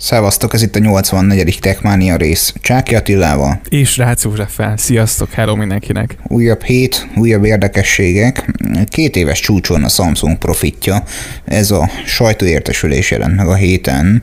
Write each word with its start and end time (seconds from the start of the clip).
Szevasztok, 0.00 0.54
ez 0.54 0.62
itt 0.62 0.76
a 0.76 0.78
84. 0.78 1.58
Techmania 1.60 2.16
rész. 2.16 2.54
Csáki 2.60 2.94
Attilával. 2.94 3.60
És 3.68 3.96
Rácz 3.96 4.24
Józseffel. 4.24 4.76
Sziasztok, 4.76 5.30
hello 5.30 5.56
mindenkinek. 5.56 6.16
Újabb 6.26 6.62
hét, 6.62 7.08
újabb 7.16 7.44
érdekességek. 7.44 8.50
Két 8.86 9.16
éves 9.16 9.40
csúcson 9.40 9.84
a 9.84 9.88
Samsung 9.88 10.38
profitja. 10.38 11.02
Ez 11.44 11.70
a 11.70 11.90
sajtóértesülés 12.06 13.10
jelent 13.10 13.36
meg 13.36 13.48
a 13.48 13.54
héten 13.54 14.22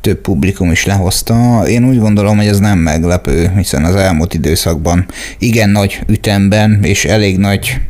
több 0.00 0.20
publikum 0.20 0.70
is 0.70 0.84
lehozta. 0.84 1.62
Én 1.68 1.88
úgy 1.88 1.98
gondolom, 1.98 2.36
hogy 2.36 2.46
ez 2.46 2.58
nem 2.58 2.78
meglepő, 2.78 3.52
hiszen 3.56 3.84
az 3.84 3.94
elmúlt 3.94 4.34
időszakban 4.34 5.06
igen 5.38 5.70
nagy 5.70 6.00
ütemben 6.06 6.80
és 6.82 7.04
elég 7.04 7.38
nagy 7.38 7.80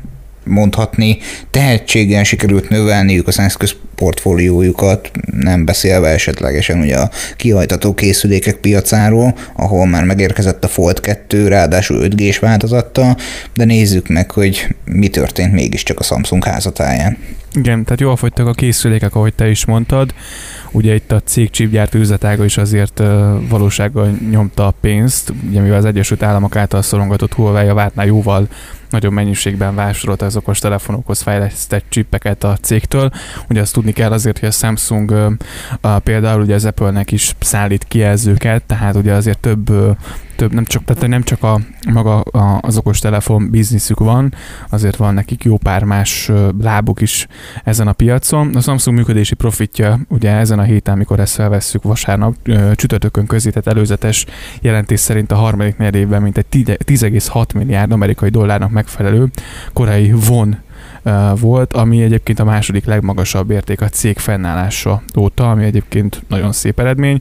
mondhatni, 0.44 1.18
tehetséggel 1.50 2.24
sikerült 2.24 2.68
növelniük 2.68 3.26
az 3.26 3.38
eszközportfóliójukat, 3.38 5.10
nem 5.30 5.64
beszélve 5.64 6.08
esetlegesen 6.08 6.80
ugye 6.80 6.96
a 6.96 7.10
kihajtató 7.36 7.94
készülékek 7.94 8.56
piacáról, 8.56 9.34
ahol 9.56 9.86
már 9.86 10.04
megérkezett 10.04 10.64
a 10.64 10.68
Fold 10.68 11.00
2, 11.00 11.48
ráadásul 11.48 11.96
5 11.96 12.14
g 12.14 12.38
változattal, 12.40 13.16
de 13.54 13.64
nézzük 13.64 14.08
meg, 14.08 14.30
hogy 14.30 14.66
mi 14.84 15.08
történt 15.08 15.52
mégiscsak 15.52 15.98
a 15.98 16.02
Samsung 16.02 16.44
házatáján. 16.44 17.16
Igen, 17.56 17.84
tehát 17.84 18.00
jól 18.00 18.16
fogytak 18.16 18.46
a 18.46 18.52
készülékek, 18.52 19.14
ahogy 19.14 19.34
te 19.34 19.50
is 19.50 19.64
mondtad. 19.64 20.14
Ugye 20.70 20.94
itt 20.94 21.12
a 21.12 21.20
cég 21.20 21.50
chipgyártó 21.50 21.98
üzletága 21.98 22.44
is 22.44 22.56
azért 22.56 23.02
valósággal 23.48 24.18
nyomta 24.30 24.66
a 24.66 24.74
pénzt, 24.80 25.32
ugye 25.48 25.60
mivel 25.60 25.78
az 25.78 25.84
Egyesült 25.84 26.22
Államok 26.22 26.56
által 26.56 26.82
szorongatott 26.82 27.34
Huawei 27.34 27.68
a 27.68 27.74
vártnál 27.74 28.06
jóval 28.06 28.48
nagyobb 28.90 29.12
mennyiségben 29.12 29.74
vásárolt 29.74 30.22
az 30.22 30.36
okos 30.36 30.58
telefonokhoz 30.58 31.20
fejlesztett 31.20 31.84
csipeket 31.88 32.44
a 32.44 32.56
cégtől. 32.60 33.10
Ugye 33.48 33.60
azt 33.60 33.72
tudni 33.72 33.92
kell 33.92 34.12
azért, 34.12 34.38
hogy 34.38 34.48
a 34.48 34.52
Samsung 34.52 35.10
uh, 35.82 35.98
például 35.98 36.42
ugye 36.42 36.54
az 36.54 36.64
Apple-nek 36.64 37.12
is 37.12 37.34
szállít 37.40 37.84
kijelzőket, 37.84 38.62
tehát 38.62 38.94
ugye 38.94 39.12
azért 39.12 39.38
több 39.38 39.70
több, 40.36 40.52
nem 40.52 40.64
csak, 40.64 40.84
tehát 40.84 41.08
nem 41.08 41.22
csak 41.22 41.42
a 41.42 41.60
maga 41.92 42.20
a, 42.20 42.58
az 42.62 42.76
okos 42.76 42.98
telefon 42.98 43.50
bizniszük 43.50 43.98
van, 43.98 44.34
azért 44.70 44.96
van 44.96 45.14
nekik 45.14 45.44
jó 45.44 45.56
pár 45.56 45.84
más 45.84 46.30
lábuk 46.60 47.00
is 47.00 47.26
ezen 47.64 47.88
a 47.88 47.92
piacon. 47.92 48.54
A 48.54 48.60
Samsung 48.60 48.96
működési 48.96 49.34
profitja 49.34 50.00
ugye 50.08 50.30
ezen 50.30 50.58
a 50.58 50.62
héten, 50.62 50.94
amikor 50.94 51.20
ezt 51.20 51.34
felvesszük 51.34 51.82
vasárnap, 51.82 52.34
csütörtökön 52.74 53.26
közített 53.26 53.66
előzetes 53.66 54.26
jelentés 54.60 55.00
szerint 55.00 55.32
a 55.32 55.36
harmadik 55.36 55.76
negyed 55.76 55.94
évben 55.94 56.22
mintegy 56.22 56.46
10,6 56.50 57.54
milliárd 57.54 57.92
amerikai 57.92 58.28
dollárnak 58.28 58.70
megfelelő 58.84 59.28
korai 59.72 60.12
von 60.12 60.56
volt, 61.40 61.72
ami 61.72 62.02
egyébként 62.02 62.38
a 62.38 62.44
második 62.44 62.84
legmagasabb 62.84 63.50
érték 63.50 63.80
a 63.80 63.88
cég 63.88 64.18
fennállása 64.18 65.02
óta, 65.16 65.50
ami 65.50 65.64
egyébként 65.64 66.22
nagyon 66.28 66.52
szép 66.52 66.80
eredmény. 66.80 67.20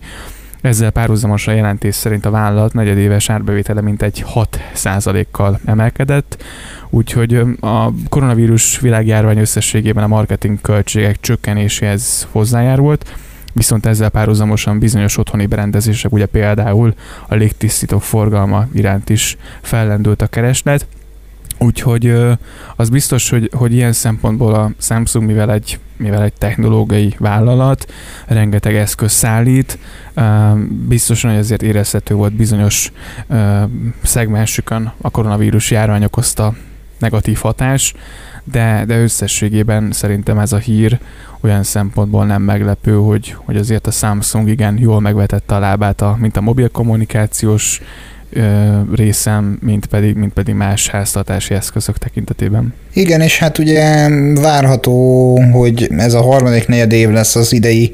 Ezzel 0.61 0.91
párhuzamosan 0.91 1.55
jelentés 1.55 1.95
szerint 1.95 2.25
a 2.25 2.31
vállalat 2.31 2.73
negyedéves 2.73 3.29
árbevétele 3.29 3.81
mintegy 3.81 4.25
6%-kal 4.35 5.59
emelkedett, 5.65 6.43
úgyhogy 6.89 7.41
a 7.59 7.91
koronavírus 8.09 8.79
világjárvány 8.79 9.37
összességében 9.37 10.03
a 10.03 10.07
marketing 10.07 10.61
költségek 10.61 11.19
csökkenéséhez 11.19 12.27
hozzájárult, 12.31 13.15
viszont 13.53 13.85
ezzel 13.85 14.09
párhuzamosan 14.09 14.79
bizonyos 14.79 15.17
otthoni 15.17 15.45
berendezések, 15.45 16.11
ugye 16.11 16.25
például 16.25 16.93
a 17.27 17.35
légtisztító 17.35 17.99
forgalma 17.99 18.67
iránt 18.73 19.09
is 19.09 19.37
fellendült 19.61 20.21
a 20.21 20.27
kereslet, 20.27 20.87
Úgyhogy 21.63 22.15
az 22.75 22.89
biztos, 22.89 23.29
hogy, 23.29 23.49
hogy 23.53 23.73
ilyen 23.73 23.93
szempontból 23.93 24.53
a 24.53 24.71
Samsung, 24.79 25.25
mivel 25.25 25.51
egy, 25.51 25.79
mivel 25.97 26.23
egy 26.23 26.33
technológiai 26.33 27.15
vállalat, 27.17 27.91
rengeteg 28.27 28.75
eszköz 28.75 29.11
szállít, 29.11 29.77
biztosan, 30.87 31.31
hogy 31.31 31.39
azért 31.39 31.61
érezhető 31.61 32.13
volt 32.13 32.33
bizonyos 32.33 32.91
szegmensükön 34.01 34.91
a 35.01 35.09
koronavírus 35.09 35.71
járvány 35.71 36.03
okozta 36.03 36.53
negatív 36.97 37.37
hatás, 37.37 37.93
de, 38.43 38.83
de 38.87 39.01
összességében 39.01 39.91
szerintem 39.91 40.39
ez 40.39 40.53
a 40.53 40.57
hír 40.57 40.99
olyan 41.41 41.63
szempontból 41.63 42.25
nem 42.25 42.41
meglepő, 42.41 42.95
hogy, 42.95 43.35
hogy 43.37 43.55
azért 43.55 43.87
a 43.87 43.91
Samsung 43.91 44.49
igen 44.49 44.77
jól 44.77 44.99
megvetette 44.99 45.55
a 45.55 45.59
lábát, 45.59 46.01
a, 46.01 46.15
mint 46.19 46.37
a 46.37 46.41
mobil 46.41 46.69
kommunikációs 46.69 47.81
részem, 48.95 49.57
mint 49.61 49.85
pedig, 49.85 50.15
mint 50.15 50.33
pedig 50.33 50.53
más 50.53 50.87
háztartási 50.87 51.53
eszközök 51.53 51.97
tekintetében. 51.97 52.73
Igen, 52.93 53.21
és 53.21 53.39
hát 53.39 53.57
ugye 53.57 54.09
várható, 54.33 55.39
hogy 55.51 55.89
ez 55.97 56.13
a 56.13 56.21
harmadik 56.21 56.67
negyed 56.67 56.91
év 56.91 57.09
lesz 57.09 57.35
az 57.35 57.53
idei 57.53 57.91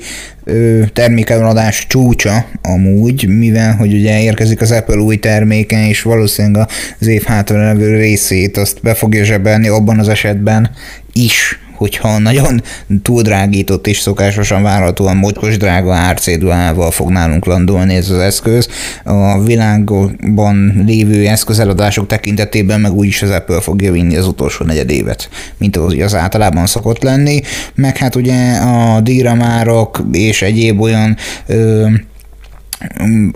termékeladás 0.93 1.87
csúcsa 1.87 2.45
amúgy, 2.61 3.27
mivel 3.27 3.75
hogy 3.75 3.93
ugye 3.93 4.21
érkezik 4.21 4.61
az 4.61 4.71
Apple 4.71 4.97
új 4.97 5.17
terméke, 5.17 5.87
és 5.87 6.01
valószínűleg 6.01 6.67
az 6.99 7.07
év 7.07 7.23
hátra 7.23 7.73
részét 7.73 8.57
azt 8.57 8.81
be 8.81 8.93
fogja 8.93 9.23
zsebelni 9.23 9.67
abban 9.67 9.99
az 9.99 10.07
esetben 10.07 10.69
is, 11.13 11.59
hogyha 11.79 12.17
nagyon 12.17 12.61
túldrágított 13.01 13.87
és 13.87 13.99
szokásosan 13.99 14.63
várhatóan 14.63 15.17
mocskos 15.17 15.57
drága 15.57 15.93
árcédulával 15.93 16.91
fog 16.91 17.09
nálunk 17.09 17.45
landolni 17.45 17.95
ez 17.95 18.09
az 18.09 18.19
eszköz. 18.19 18.67
A 19.03 19.43
világban 19.43 20.83
lévő 20.85 21.27
eszközeladások 21.27 22.07
tekintetében 22.07 22.79
meg 22.79 22.93
úgyis 22.93 23.21
az 23.21 23.29
Apple 23.29 23.61
fogja 23.61 23.91
vinni 23.91 24.15
az 24.15 24.27
utolsó 24.27 24.65
negyed 24.65 24.89
évet, 24.89 25.29
mint 25.57 25.77
ahogy 25.77 26.01
az 26.01 26.15
általában 26.15 26.65
szokott 26.65 27.03
lenni. 27.03 27.41
Meg 27.75 27.97
hát 27.97 28.15
ugye 28.15 28.55
a 28.55 29.01
díramárok 29.01 30.03
és 30.11 30.41
egyéb 30.41 30.81
olyan 30.81 31.17
ö, 31.45 31.87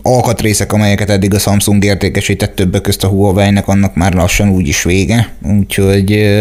alkatrészek, 0.01 0.73
amelyeket 0.73 1.09
eddig 1.09 1.33
a 1.33 1.39
Samsung 1.39 1.83
értékesített 1.83 2.55
többek 2.55 2.81
közt 2.81 3.03
a 3.03 3.07
Huawei-nek, 3.07 3.67
annak 3.67 3.95
már 3.95 4.13
lassan 4.13 4.49
úgy 4.49 4.67
is 4.67 4.83
vége, 4.83 5.29
úgyhogy 5.57 6.39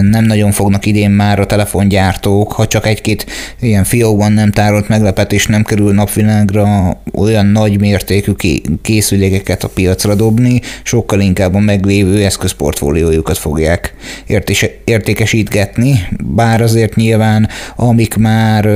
nem 0.00 0.24
nagyon 0.24 0.52
fognak 0.52 0.86
idén 0.86 1.10
már 1.10 1.40
a 1.40 1.46
telefongyártók, 1.46 2.52
ha 2.52 2.66
csak 2.66 2.86
egy-két 2.86 3.26
ilyen 3.60 3.84
fiókban 3.84 4.32
nem 4.32 4.50
tárolt 4.52 4.88
meglepetés 4.88 5.46
nem 5.46 5.62
kerül 5.62 5.94
napvilágra 5.94 6.96
olyan 7.14 7.46
nagy 7.46 7.80
mértékű 7.80 8.32
készülékeket 8.82 9.64
a 9.64 9.68
piacra 9.68 10.14
dobni, 10.14 10.60
sokkal 10.82 11.20
inkább 11.20 11.54
a 11.54 11.58
meglévő 11.58 12.24
eszközportfóliójukat 12.24 13.38
fogják 13.38 13.94
értékesítgetni, 14.84 16.08
bár 16.24 16.60
azért 16.60 16.94
nyilván 16.94 17.48
amik 17.76 18.16
már 18.16 18.66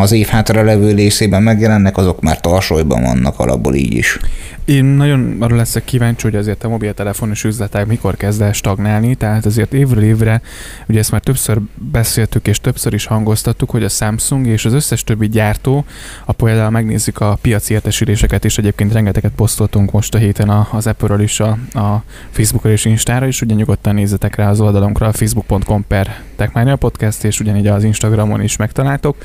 az 0.00 0.12
év 0.12 0.26
hátra 0.26 0.62
levő 0.62 0.92
részében 0.92 1.42
megjelennek, 1.42 1.96
azok 1.96 2.20
már 2.20 2.40
tarsó 2.40 2.73
tarsolyban 2.74 3.02
vannak 3.02 3.38
alapból 3.38 3.74
így 3.74 3.94
is. 3.94 4.18
Én 4.64 4.84
nagyon 4.84 5.36
arra 5.40 5.56
leszek 5.56 5.84
kíváncsi, 5.84 6.22
hogy 6.22 6.36
azért 6.36 6.64
a 6.64 6.68
mobiltelefonos 6.68 7.44
üzletek 7.44 7.86
mikor 7.86 8.16
kezd 8.16 8.40
el 8.40 8.52
stagnálni, 8.52 9.14
tehát 9.14 9.46
azért 9.46 9.72
évről 9.72 10.02
évre, 10.02 10.40
ugye 10.86 10.98
ezt 10.98 11.10
már 11.10 11.20
többször 11.20 11.58
beszéltük 11.74 12.46
és 12.46 12.60
többször 12.60 12.94
is 12.94 13.06
hangoztattuk, 13.06 13.70
hogy 13.70 13.84
a 13.84 13.88
Samsung 13.88 14.46
és 14.46 14.64
az 14.64 14.72
összes 14.72 15.04
többi 15.04 15.28
gyártó, 15.28 15.84
a 16.24 16.32
például 16.32 16.70
megnézzük 16.70 17.20
a 17.20 17.38
piaci 17.40 17.74
értesüléseket, 17.74 18.44
és 18.44 18.58
egyébként 18.58 18.92
rengeteget 18.92 19.32
posztoltunk 19.36 19.92
most 19.92 20.14
a 20.14 20.18
héten 20.18 20.48
az 20.48 20.86
Apple-ről 20.86 21.20
is, 21.20 21.40
a, 21.40 21.58
a 21.72 22.02
Facebookra 22.30 22.70
és 22.70 22.84
Instára 22.84 23.26
is, 23.26 23.40
ugye 23.40 23.54
nyugodtan 23.54 23.94
nézzetek 23.94 24.36
rá 24.36 24.50
az 24.50 24.60
oldalunkra, 24.60 25.12
facebook.com 25.12 25.84
per 25.86 26.22
Techmania 26.36 26.76
Podcast, 26.76 27.24
és 27.24 27.40
ugyanígy 27.40 27.66
az 27.66 27.84
Instagramon 27.84 28.42
is 28.42 28.56
megtaláltok. 28.56 29.16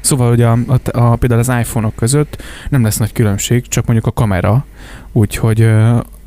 Szóval, 0.00 0.28
hogy 0.28 0.42
a, 0.42 0.52
a, 0.52 0.98
a, 0.98 1.16
például 1.16 1.40
az 1.40 1.48
iPhone-ok 1.48 1.94
között 1.94 2.42
nem 2.68 2.82
lesz 2.82 2.96
nagy 2.96 3.12
különbség, 3.12 3.68
csak 3.68 3.86
mondjuk 3.86 4.06
a 4.06 4.12
kamera, 4.12 4.64
úgyhogy 5.12 5.70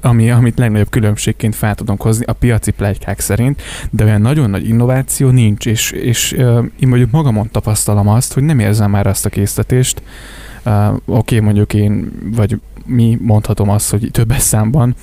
ami, 0.01 0.31
amit 0.31 0.57
legnagyobb 0.57 0.89
különbségként 0.89 1.55
fel 1.55 1.75
tudunk 1.75 2.01
hozni 2.01 2.25
a 2.25 2.33
piaci 2.33 2.71
plegykák 2.71 3.19
szerint, 3.19 3.61
de 3.89 4.03
olyan 4.03 4.21
nagyon 4.21 4.49
nagy 4.49 4.67
innováció 4.67 5.29
nincs, 5.29 5.65
és, 5.65 5.91
és 5.91 6.31
én 6.79 6.87
mondjuk 6.87 7.11
magamon 7.11 7.49
tapasztalom 7.51 8.07
azt, 8.07 8.33
hogy 8.33 8.43
nem 8.43 8.59
érzem 8.59 8.91
már 8.91 9.07
azt 9.07 9.25
a 9.25 9.29
készítést, 9.29 10.01
uh, 10.65 10.93
oké, 10.93 10.99
okay, 11.05 11.39
mondjuk 11.39 11.73
én, 11.73 12.11
vagy 12.35 12.59
mi 12.85 13.17
mondhatom 13.21 13.69
azt, 13.69 13.91
hogy 13.91 14.09
többes 14.11 14.41
számban 14.41 14.95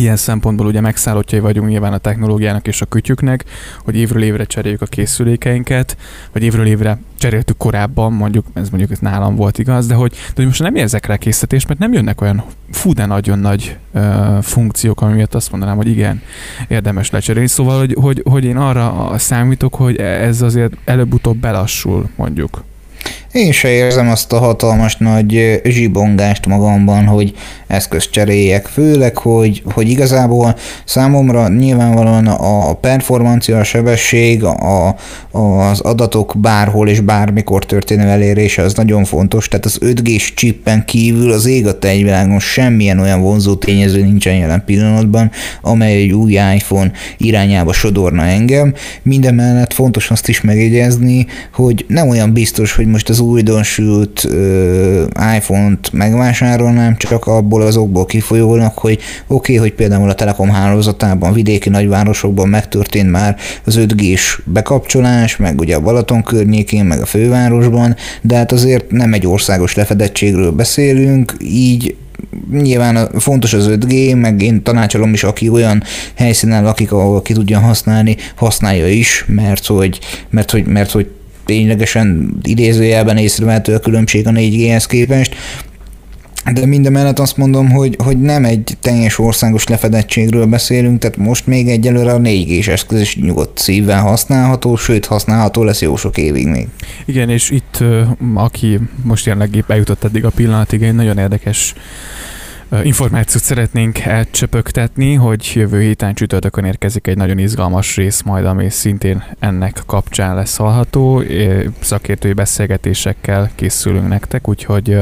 Ilyen 0.00 0.16
szempontból 0.16 0.66
ugye 0.66 0.80
megszállottjai 0.80 1.40
vagyunk 1.40 1.68
nyilván 1.68 1.92
a 1.92 1.98
technológiának 1.98 2.66
és 2.66 2.80
a 2.80 2.86
kütyüknek, 2.86 3.44
hogy 3.84 3.96
évről 3.96 4.22
évre 4.22 4.44
cseréljük 4.44 4.82
a 4.82 4.86
készülékeinket, 4.86 5.96
vagy 6.32 6.42
évről 6.42 6.66
évre 6.66 6.98
cseréltük 7.18 7.56
korábban, 7.56 8.12
mondjuk, 8.12 8.46
ez 8.52 8.68
mondjuk 8.68 8.90
ez 8.90 8.98
nálam 8.98 9.34
volt 9.36 9.58
igaz, 9.58 9.86
de 9.86 9.94
hogy, 9.94 10.10
de 10.10 10.32
hogy 10.34 10.44
most 10.44 10.62
nem 10.62 10.74
érzek 10.74 11.06
rá 11.06 11.16
készítést, 11.16 11.68
mert 11.68 11.80
nem 11.80 11.92
jönnek 11.92 12.20
olyan 12.20 12.44
fú, 12.70 12.92
de 12.92 13.06
nagyon 13.06 13.38
nagy 13.38 13.76
ö, 13.92 14.38
funkciók, 14.42 15.00
ami 15.00 15.12
miatt 15.12 15.34
azt 15.34 15.50
mondanám, 15.50 15.76
hogy 15.76 15.88
igen, 15.88 16.22
érdemes 16.68 17.10
lecserélni. 17.10 17.48
Szóval, 17.48 17.78
hogy, 17.78 17.96
hogy, 18.00 18.22
hogy 18.24 18.44
én 18.44 18.56
arra 18.56 19.18
számítok, 19.18 19.74
hogy 19.74 19.96
ez 19.96 20.42
azért 20.42 20.72
előbb-utóbb 20.84 21.36
belassul, 21.36 22.08
mondjuk. 22.16 22.62
Én 23.32 23.52
se 23.52 23.68
érzem 23.68 24.08
azt 24.08 24.32
a 24.32 24.38
hatalmas 24.38 24.96
nagy 24.96 25.60
zsibongást 25.64 26.46
magamban, 26.46 27.04
hogy 27.04 27.34
eszközt 27.66 28.10
cseréljek, 28.10 28.66
főleg, 28.66 29.16
hogy, 29.16 29.62
hogy 29.72 29.88
igazából 29.88 30.56
számomra 30.84 31.48
nyilvánvalóan 31.48 32.26
a 32.26 32.74
performancia, 32.74 33.58
a 33.58 33.64
sebesség, 33.64 34.44
a, 34.44 34.96
az 35.30 35.80
adatok 35.80 36.34
bárhol 36.38 36.88
és 36.88 37.00
bármikor 37.00 37.64
történő 37.64 38.08
elérése 38.08 38.62
az 38.62 38.74
nagyon 38.74 39.04
fontos, 39.04 39.48
tehát 39.48 39.64
az 39.64 39.78
5G-s 39.80 40.34
chippen 40.34 40.84
kívül 40.84 41.32
az 41.32 41.46
ég 41.46 41.66
a 41.66 41.78
tegyvilágon 41.78 42.38
semmilyen 42.38 42.98
olyan 42.98 43.20
vonzó 43.20 43.54
tényező 43.54 44.02
nincsen 44.02 44.34
jelen 44.34 44.62
pillanatban, 44.64 45.30
amely 45.62 45.96
egy 45.96 46.12
új 46.12 46.32
iPhone 46.32 46.92
irányába 47.18 47.72
sodorna 47.72 48.22
engem. 48.22 48.74
Minden 49.02 49.34
mellett 49.34 49.72
fontos 49.72 50.10
azt 50.10 50.28
is 50.28 50.40
megjegyezni, 50.40 51.26
hogy 51.52 51.84
nem 51.88 52.08
olyan 52.08 52.32
biztos, 52.32 52.74
hogy 52.74 52.86
most 52.86 53.08
az 53.08 53.19
újdonsült 53.20 54.28
iPhone-t 55.36 55.92
megvásárolnám, 55.92 56.96
csak 56.96 57.26
abból 57.26 57.62
azokból 57.62 58.06
kifolyólag, 58.06 58.72
hogy 58.74 58.94
oké, 58.94 59.02
okay, 59.26 59.56
hogy 59.56 59.72
például 59.72 60.10
a 60.10 60.14
Telekom 60.14 60.48
hálózatában, 60.48 61.32
vidéki 61.32 61.68
nagyvárosokban 61.68 62.48
megtörtént 62.48 63.10
már 63.10 63.36
az 63.64 63.78
5G-s 63.78 64.40
bekapcsolás, 64.44 65.36
meg 65.36 65.60
ugye 65.60 65.76
a 65.76 65.80
Balaton 65.80 66.22
környékén, 66.22 66.84
meg 66.84 67.00
a 67.00 67.06
fővárosban, 67.06 67.96
de 68.22 68.36
hát 68.36 68.52
azért 68.52 68.90
nem 68.90 69.12
egy 69.12 69.26
országos 69.26 69.74
lefedettségről 69.74 70.50
beszélünk, 70.50 71.36
így 71.40 71.96
nyilván 72.50 73.10
fontos 73.18 73.52
az 73.52 73.68
5G, 73.70 74.20
meg 74.20 74.42
én 74.42 74.62
tanácsolom 74.62 75.12
is, 75.12 75.24
aki 75.24 75.48
olyan 75.48 75.82
helyszínen 76.14 76.62
lakik, 76.62 76.92
ahol 76.92 77.22
ki 77.22 77.32
tudja 77.32 77.58
használni, 77.58 78.16
használja 78.34 78.88
is, 78.88 79.24
mert 79.28 79.66
hogy, 79.66 79.98
mert 80.30 80.50
hogy, 80.50 80.66
mert 80.66 80.90
hogy 80.90 81.10
ténylegesen 81.50 82.38
idézőjelben 82.42 83.16
észrevehető 83.16 83.74
a 83.74 83.78
különbség 83.78 84.26
a 84.26 84.30
4G-hez 84.30 84.84
képest, 84.88 85.34
de 86.52 86.66
minden 86.66 86.92
mellett 86.92 87.18
azt 87.18 87.36
mondom, 87.36 87.70
hogy, 87.70 87.96
hogy 88.04 88.20
nem 88.20 88.44
egy 88.44 88.76
teljes 88.80 89.18
országos 89.18 89.66
lefedettségről 89.66 90.46
beszélünk, 90.46 90.98
tehát 90.98 91.16
most 91.16 91.46
még 91.46 91.68
egyelőre 91.68 92.12
a 92.12 92.20
4G-s 92.20 92.68
eszköz 92.68 93.00
is 93.00 93.16
nyugodt 93.16 93.58
szívvel 93.58 94.00
használható, 94.00 94.76
sőt 94.76 95.06
használható 95.06 95.62
lesz 95.62 95.80
jó 95.80 95.96
sok 95.96 96.16
évig 96.16 96.46
még. 96.46 96.68
Igen, 97.04 97.28
és 97.28 97.50
itt 97.50 97.84
aki 98.34 98.78
most 99.02 99.26
jelenleg 99.26 99.54
épp 99.54 99.70
eljutott 99.70 100.04
eddig 100.04 100.24
a 100.24 100.30
pillanatig, 100.30 100.82
egy 100.82 100.94
nagyon 100.94 101.18
érdekes 101.18 101.74
információt 102.82 103.42
szeretnénk 103.42 103.98
elcsöpögtetni, 103.98 105.14
hogy 105.14 105.52
jövő 105.54 105.80
héten 105.80 106.14
csütörtökön 106.14 106.64
érkezik 106.64 107.06
egy 107.06 107.16
nagyon 107.16 107.38
izgalmas 107.38 107.96
rész 107.96 108.22
majd, 108.22 108.44
ami 108.44 108.70
szintén 108.70 109.24
ennek 109.38 109.82
kapcsán 109.86 110.34
lesz 110.34 110.56
hallható. 110.56 111.22
Szakértői 111.80 112.32
beszélgetésekkel 112.32 113.50
készülünk 113.54 114.08
nektek, 114.08 114.48
úgyhogy 114.48 114.98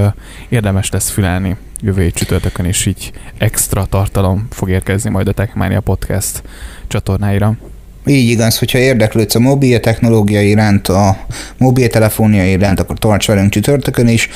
érdemes 0.49 0.91
lesz 0.91 1.11
fülelni 1.11 1.56
jövő 1.81 2.03
hét 2.03 2.15
csütörtökön, 2.15 2.67
és 2.67 2.87
így 2.87 3.12
extra 3.38 3.85
tartalom 3.85 4.47
fog 4.50 4.69
érkezni 4.69 5.11
majd 5.11 5.29
a 5.29 5.32
Techmania 5.32 5.81
Podcast 5.81 6.43
csatornáira. 6.87 7.56
Így 8.08 8.31
igaz, 8.31 8.58
hogyha 8.58 8.78
érdeklődsz 8.78 9.34
a 9.34 9.38
mobil 9.38 9.81
technológia 9.81 10.43
iránt, 10.43 10.88
a 10.88 11.16
mobiltelefonia 11.58 12.44
iránt, 12.44 12.81
akkor 12.81 12.99
tarts 12.99 13.26
velünk 13.26 13.50
csütörtökön 13.50 14.08
is, 14.08 14.28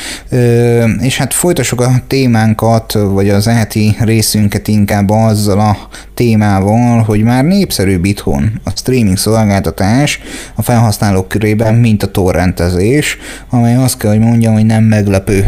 és 1.00 1.16
hát 1.16 1.34
folytassuk 1.34 1.80
a 1.80 1.92
témánkat, 2.06 2.92
vagy 2.92 3.28
az 3.28 3.46
eheti 3.46 3.96
részünket 4.00 4.68
inkább 4.68 5.10
azzal 5.10 5.60
a 5.60 5.76
témával, 6.14 7.02
hogy 7.02 7.22
már 7.22 7.44
népszerűbb 7.44 8.04
itthon 8.04 8.60
a 8.64 8.70
streaming 8.74 9.16
szolgáltatás 9.16 10.20
a 10.54 10.62
felhasználók 10.62 11.28
körében, 11.28 11.74
mint 11.74 12.02
a 12.02 12.10
torrentezés, 12.10 13.18
amely 13.50 13.76
azt 13.76 13.98
kell, 13.98 14.10
hogy 14.10 14.20
mondjam, 14.20 14.52
hogy 14.52 14.66
nem 14.66 14.84
meglepő, 14.84 15.46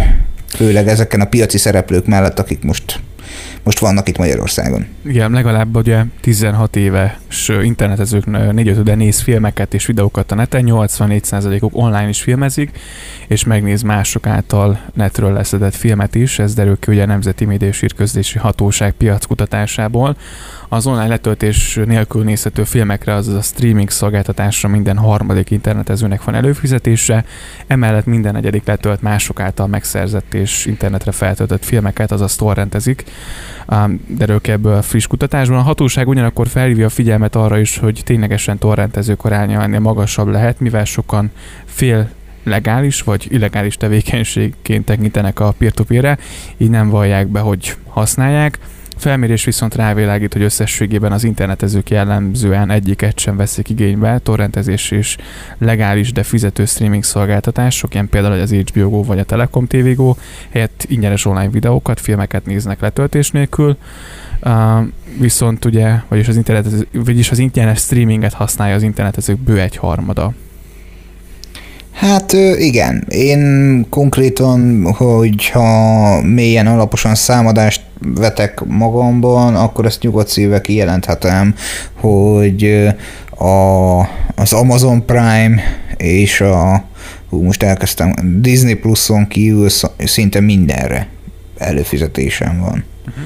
főleg 0.49 0.89
ezeken 0.89 1.21
a 1.21 1.25
piaci 1.25 1.59
szereplők 1.59 2.07
mellett, 2.07 2.39
akik 2.39 2.63
most 2.63 3.01
most 3.65 3.79
vannak 3.79 4.09
itt 4.09 4.19
Magyarországon. 4.19 4.87
Igen, 5.05 5.31
legalább 5.31 5.77
ugye 5.77 6.05
16 6.21 6.77
éves 6.77 7.49
internetezők 7.63 8.53
4 8.53 8.83
de 8.83 8.95
néz 8.95 9.21
filmeket 9.21 9.75
és 9.75 9.87
videókat 9.87 10.33
a 10.33 10.35
neten, 10.35 10.65
84%-uk 10.67 11.77
online 11.77 12.09
is 12.09 12.23
filmezik, 12.23 12.79
és 13.27 13.45
megnéz 13.45 13.83
mások 13.83 14.27
által 14.27 14.81
netről 14.95 15.33
leszedett 15.33 15.75
filmet 15.75 16.15
is, 16.15 16.39
ez 16.39 16.55
derül 16.55 16.79
ki 16.79 16.91
ugye 16.91 17.03
a 17.03 17.07
Nemzeti 17.07 17.45
Média 17.45 17.69
és 17.69 17.85
Közlési 17.97 18.39
Hatóság 18.39 18.93
piackutatásából. 18.93 20.17
Az 20.75 20.87
online 20.87 21.07
letöltés 21.07 21.81
nélkül 21.87 22.25
nézhető 22.25 22.65
filmekre, 22.65 23.15
azaz 23.15 23.35
a 23.35 23.41
streaming 23.41 23.91
szolgáltatásra 23.91 24.69
minden 24.69 24.97
harmadik 24.97 25.51
internetezőnek 25.51 26.25
van 26.25 26.35
előfizetése, 26.35 27.25
emellett 27.67 28.05
minden 28.05 28.33
negyedik 28.33 28.67
letölt 28.67 29.03
mások 29.03 29.41
által 29.41 29.67
megszerzett 29.67 30.35
és 30.35 30.67
internetre 30.67 31.13
feltöltött 31.13 31.65
filmeket, 31.65 32.13
azaz 32.13 32.37
torrentezik 32.37 33.05
derül 34.07 34.41
ki 34.41 34.51
ebből 34.51 34.75
a 34.75 34.83
friss 34.83 35.07
kutatásban. 35.07 35.59
A 35.59 35.63
hatóság 35.63 36.09
ugyanakkor 36.09 36.49
felhívja 36.49 36.87
a 36.87 36.91
figyelmet 36.91 37.37
arra 37.37 37.59
is, 37.59 37.79
hogy 37.79 38.01
ténylegesen 38.05 38.59
torrentezők 38.59 39.25
aránya 39.25 39.63
ennél 39.63 39.81
magasabb 39.81 40.29
lehet, 40.29 40.61
mivel 40.61 40.85
sokan 40.85 41.31
fél 41.65 42.09
legális 42.45 43.03
vagy 43.03 43.27
illegális 43.31 43.77
tevékenységként 43.77 44.85
tekintenek 44.85 45.41
a 45.41 45.55
peer-to-peer-re, 45.59 46.19
így 46.57 46.71
nem 46.71 46.89
vallják 46.89 47.27
be, 47.27 47.41
hogy 47.41 47.77
használják. 47.89 48.59
Felmérés 48.97 49.45
viszont 49.45 49.75
rávilágít, 49.75 50.33
hogy 50.33 50.43
összességében 50.43 51.13
az 51.13 51.25
internetezők 51.25 51.91
jellemzően 51.91 52.71
egyiket 52.71 53.19
sem 53.19 53.37
veszik 53.37 53.69
igénybe, 53.69 54.19
torrentezés 54.19 54.91
és 54.91 55.17
legális, 55.59 56.13
de 56.13 56.23
fizető 56.23 56.65
streaming 56.65 57.05
szolgáltatások, 57.05 57.95
ilyen 57.95 58.09
például 58.09 58.41
az 58.41 58.53
HBO 58.53 58.89
Go 58.89 59.03
vagy 59.03 59.19
a 59.19 59.25
Telekom 59.25 59.67
TV 59.67 59.95
Go, 59.95 60.15
helyett 60.51 60.85
ingyenes 60.89 61.25
online 61.25 61.51
videókat, 61.51 62.01
filmeket 62.01 62.47
néznek 62.47 62.81
letöltés 62.81 63.31
nélkül, 63.31 63.77
uh, 64.43 64.53
viszont 65.19 65.65
ugye, 65.65 66.01
vagyis 66.09 66.29
az, 66.29 66.37
internet, 66.37 66.87
vagyis 66.93 67.31
az 67.31 67.39
ingyenes 67.39 67.79
streaminget 67.79 68.33
használja 68.33 68.75
az 68.75 68.83
internetezők 68.83 69.39
bő 69.39 69.61
egy 69.61 69.77
harmada. 69.77 70.33
Hát 72.05 72.33
igen, 72.57 73.05
én 73.09 73.87
konkrétan, 73.91 74.93
hogyha 74.93 76.21
mélyen 76.21 76.67
alaposan 76.67 77.15
számadást 77.15 77.83
vetek 78.01 78.65
magamban, 78.65 79.55
akkor 79.57 79.87
ezt 79.87 80.03
nyugodt 80.03 80.29
szíve 80.29 80.61
kijelenthetem, 80.61 81.55
hogy 82.01 82.89
a, 83.31 84.01
az 84.35 84.53
Amazon 84.53 85.05
Prime 85.07 85.63
és 85.97 86.41
a 86.41 86.85
hú, 87.29 87.43
most 87.43 87.63
elkezdtem, 87.63 88.15
Disney 88.41 88.75
Pluson 88.75 89.29
kívül 89.29 89.69
szinte 89.99 90.41
mindenre 90.41 91.09
előfizetésem 91.59 92.61
van. 92.61 92.85
Uh-huh. 93.09 93.25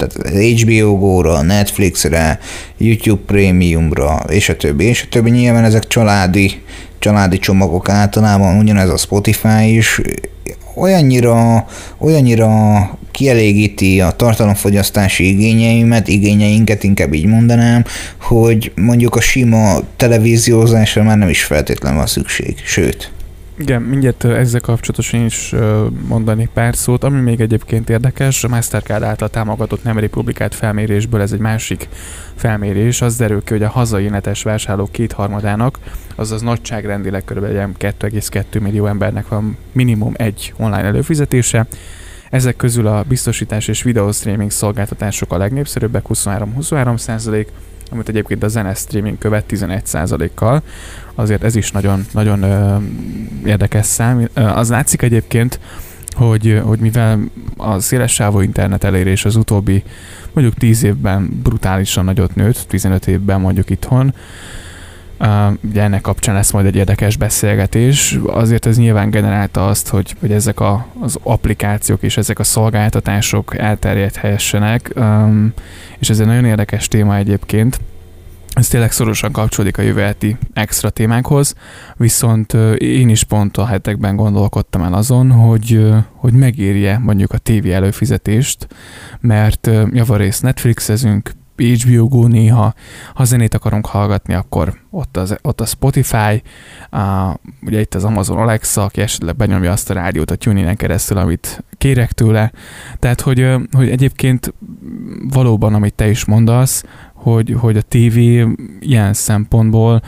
Tehát 0.00 0.60
HBO 0.60 0.98
Go-ra, 0.98 1.42
Netflixre, 1.42 2.38
YouTube 2.76 3.22
Premiumra, 3.26 4.24
és 4.28 4.48
a 4.48 4.56
többi, 4.56 4.84
és 4.84 5.02
a 5.02 5.08
többi. 5.10 5.30
Nyilván 5.30 5.64
ezek 5.64 5.86
családi, 5.86 6.62
családi 6.98 7.38
csomagok 7.38 7.88
általában, 7.88 8.56
ugyanez 8.56 8.88
a 8.88 8.96
Spotify 8.96 9.76
is, 9.76 10.00
olyannyira, 10.74 11.66
olyannyira 11.98 12.50
kielégíti 13.10 14.00
a 14.00 14.10
tartalomfogyasztási 14.10 15.28
igényeimet, 15.28 16.08
igényeinket 16.08 16.84
inkább 16.84 17.14
így 17.14 17.26
mondanám, 17.26 17.84
hogy 18.20 18.72
mondjuk 18.74 19.16
a 19.16 19.20
sima 19.20 19.78
televíziózásra 19.96 21.02
már 21.02 21.18
nem 21.18 21.28
is 21.28 21.42
feltétlenül 21.42 21.98
van 21.98 22.06
szükség, 22.06 22.54
sőt. 22.64 23.10
Igen, 23.60 23.82
mindjárt 23.82 24.24
ezzel 24.24 24.60
kapcsolatosan 24.60 25.24
is 25.24 25.54
mondani 26.06 26.48
pár 26.54 26.76
szót. 26.76 27.04
Ami 27.04 27.20
még 27.20 27.40
egyébként 27.40 27.90
érdekes, 27.90 28.44
a 28.44 28.48
Mastercard 28.48 29.02
által 29.02 29.28
támogatott 29.28 29.82
nem 29.82 29.98
republikált 29.98 30.54
felmérésből 30.54 31.20
ez 31.20 31.32
egy 31.32 31.38
másik 31.38 31.88
felmérés. 32.34 33.02
Az 33.02 33.16
derül 33.16 33.42
ki, 33.44 33.52
hogy 33.52 33.62
a 33.62 33.68
hazai 33.68 34.08
netes 34.08 34.42
vásárlók 34.42 34.92
kétharmadának, 34.92 35.78
azaz 36.14 36.40
nagyságrendileg 36.42 37.24
kb. 37.24 37.44
2,2 37.44 38.60
millió 38.60 38.86
embernek 38.86 39.28
van 39.28 39.56
minimum 39.72 40.12
egy 40.16 40.52
online 40.56 40.84
előfizetése. 40.84 41.66
Ezek 42.30 42.56
közül 42.56 42.86
a 42.86 43.04
biztosítás 43.08 43.68
és 43.68 43.82
videostreaming 43.82 44.50
szolgáltatások 44.50 45.32
a 45.32 45.38
legnépszerűbbek, 45.38 46.04
23-23 46.08 46.96
százalék, 46.96 47.48
amit 47.90 48.08
egyébként 48.08 48.42
a 48.42 48.48
zene 48.48 48.74
streaming 48.74 49.18
követ 49.18 49.44
11%-kal. 49.48 50.62
Azért 51.14 51.44
ez 51.44 51.56
is 51.56 51.70
nagyon, 51.70 52.06
nagyon 52.12 52.42
ö, 52.42 52.76
érdekes 53.44 53.86
szám. 53.86 54.28
Az 54.34 54.70
látszik 54.70 55.02
egyébként, 55.02 55.60
hogy, 56.10 56.60
hogy 56.64 56.78
mivel 56.78 57.20
a 57.56 57.78
széles 57.78 58.12
sávú 58.12 58.40
internet 58.40 58.84
elérés 58.84 59.24
az 59.24 59.36
utóbbi 59.36 59.82
mondjuk 60.32 60.56
10 60.56 60.82
évben 60.82 61.40
brutálisan 61.42 62.04
nagyot 62.04 62.34
nőtt, 62.34 62.64
15 62.68 63.06
évben 63.06 63.40
mondjuk 63.40 63.70
itthon, 63.70 64.14
ugye 65.62 65.82
ennek 65.82 66.00
kapcsán 66.00 66.34
lesz 66.34 66.50
majd 66.50 66.66
egy 66.66 66.76
érdekes 66.76 67.16
beszélgetés. 67.16 68.18
Azért 68.26 68.66
ez 68.66 68.78
nyilván 68.78 69.10
generálta 69.10 69.66
azt, 69.66 69.88
hogy, 69.88 70.14
hogy 70.20 70.32
ezek 70.32 70.60
a, 70.60 70.86
az 71.00 71.18
applikációk 71.22 72.02
és 72.02 72.16
ezek 72.16 72.38
a 72.38 72.44
szolgáltatások 72.44 73.58
elterjedhessenek, 73.58 74.94
és 75.98 76.10
ez 76.10 76.20
egy 76.20 76.26
nagyon 76.26 76.44
érdekes 76.44 76.88
téma 76.88 77.16
egyébként, 77.16 77.80
ez 78.54 78.68
tényleg 78.68 78.92
szorosan 78.92 79.32
kapcsolódik 79.32 79.78
a 79.78 79.82
jövő 79.82 80.00
heti 80.00 80.36
extra 80.52 80.90
témánkhoz, 80.90 81.54
viszont 81.96 82.52
én 82.78 83.08
is 83.08 83.22
pont 83.22 83.56
a 83.56 83.66
hetekben 83.66 84.16
gondolkodtam 84.16 84.82
el 84.82 84.94
azon, 84.94 85.30
hogy, 85.30 85.88
hogy 86.14 86.32
megérje 86.32 86.98
mondjuk 86.98 87.32
a 87.32 87.38
tévé 87.38 87.72
előfizetést, 87.72 88.66
mert 89.20 89.70
javarészt 89.92 90.42
Netflixezünk, 90.42 91.30
HBO 91.60 92.08
Go 92.08 92.26
néha, 92.26 92.74
ha 93.14 93.24
zenét 93.24 93.54
akarunk 93.54 93.86
hallgatni, 93.86 94.34
akkor 94.34 94.74
ott, 94.90 95.16
az, 95.16 95.36
ott 95.42 95.60
a 95.60 95.66
Spotify, 95.66 96.42
a, 96.90 97.36
ugye 97.62 97.80
itt 97.80 97.94
az 97.94 98.04
Amazon 98.04 98.38
Alexa, 98.38 98.84
aki 98.84 99.00
esetleg 99.00 99.36
benyomja 99.36 99.72
azt 99.72 99.90
a 99.90 99.94
rádiót 99.94 100.30
a 100.30 100.36
tuning 100.36 100.76
keresztül, 100.76 101.16
amit 101.16 101.64
kérek 101.78 102.12
tőle. 102.12 102.52
Tehát, 102.98 103.20
hogy, 103.20 103.46
hogy 103.72 103.88
egyébként 103.88 104.54
valóban, 105.28 105.74
amit 105.74 105.94
te 105.94 106.08
is 106.08 106.24
mondasz, 106.24 106.84
hogy, 107.14 107.54
hogy 107.58 107.76
a 107.76 107.82
tévé 107.82 108.46
ilyen 108.80 109.12
szempontból 109.12 110.02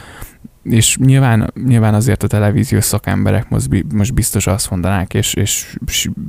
és 0.63 0.97
nyilván, 0.97 1.53
nyilván 1.67 1.95
azért 1.95 2.23
a 2.23 2.27
televíziós 2.27 2.85
szakemberek 2.85 3.49
most, 3.49 3.69
most 3.95 4.15
biztos 4.15 4.47
azt 4.47 4.71
mondanák, 4.71 5.15
és, 5.15 5.35
és 5.35 5.67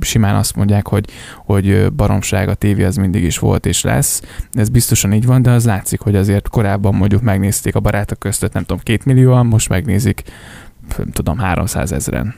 simán 0.00 0.34
azt 0.34 0.56
mondják, 0.56 0.88
hogy, 0.88 1.04
hogy 1.44 1.92
baromság 1.92 2.48
a 2.48 2.54
tévé 2.54 2.84
az 2.84 2.96
mindig 2.96 3.22
is 3.22 3.38
volt 3.38 3.66
és 3.66 3.82
lesz. 3.82 4.22
Ez 4.52 4.68
biztosan 4.68 5.12
így 5.12 5.26
van, 5.26 5.42
de 5.42 5.50
az 5.50 5.64
látszik, 5.64 6.00
hogy 6.00 6.16
azért 6.16 6.48
korábban 6.48 6.94
mondjuk 6.94 7.22
megnézték 7.22 7.74
a 7.74 7.80
barátok 7.80 8.18
között, 8.18 8.52
nem 8.52 8.64
tudom, 8.64 8.82
két 8.82 9.04
millióan, 9.04 9.46
most 9.46 9.68
megnézik, 9.68 10.22
nem 10.96 11.10
tudom, 11.10 11.38
300 11.38 11.92
ezeren. 11.92 12.34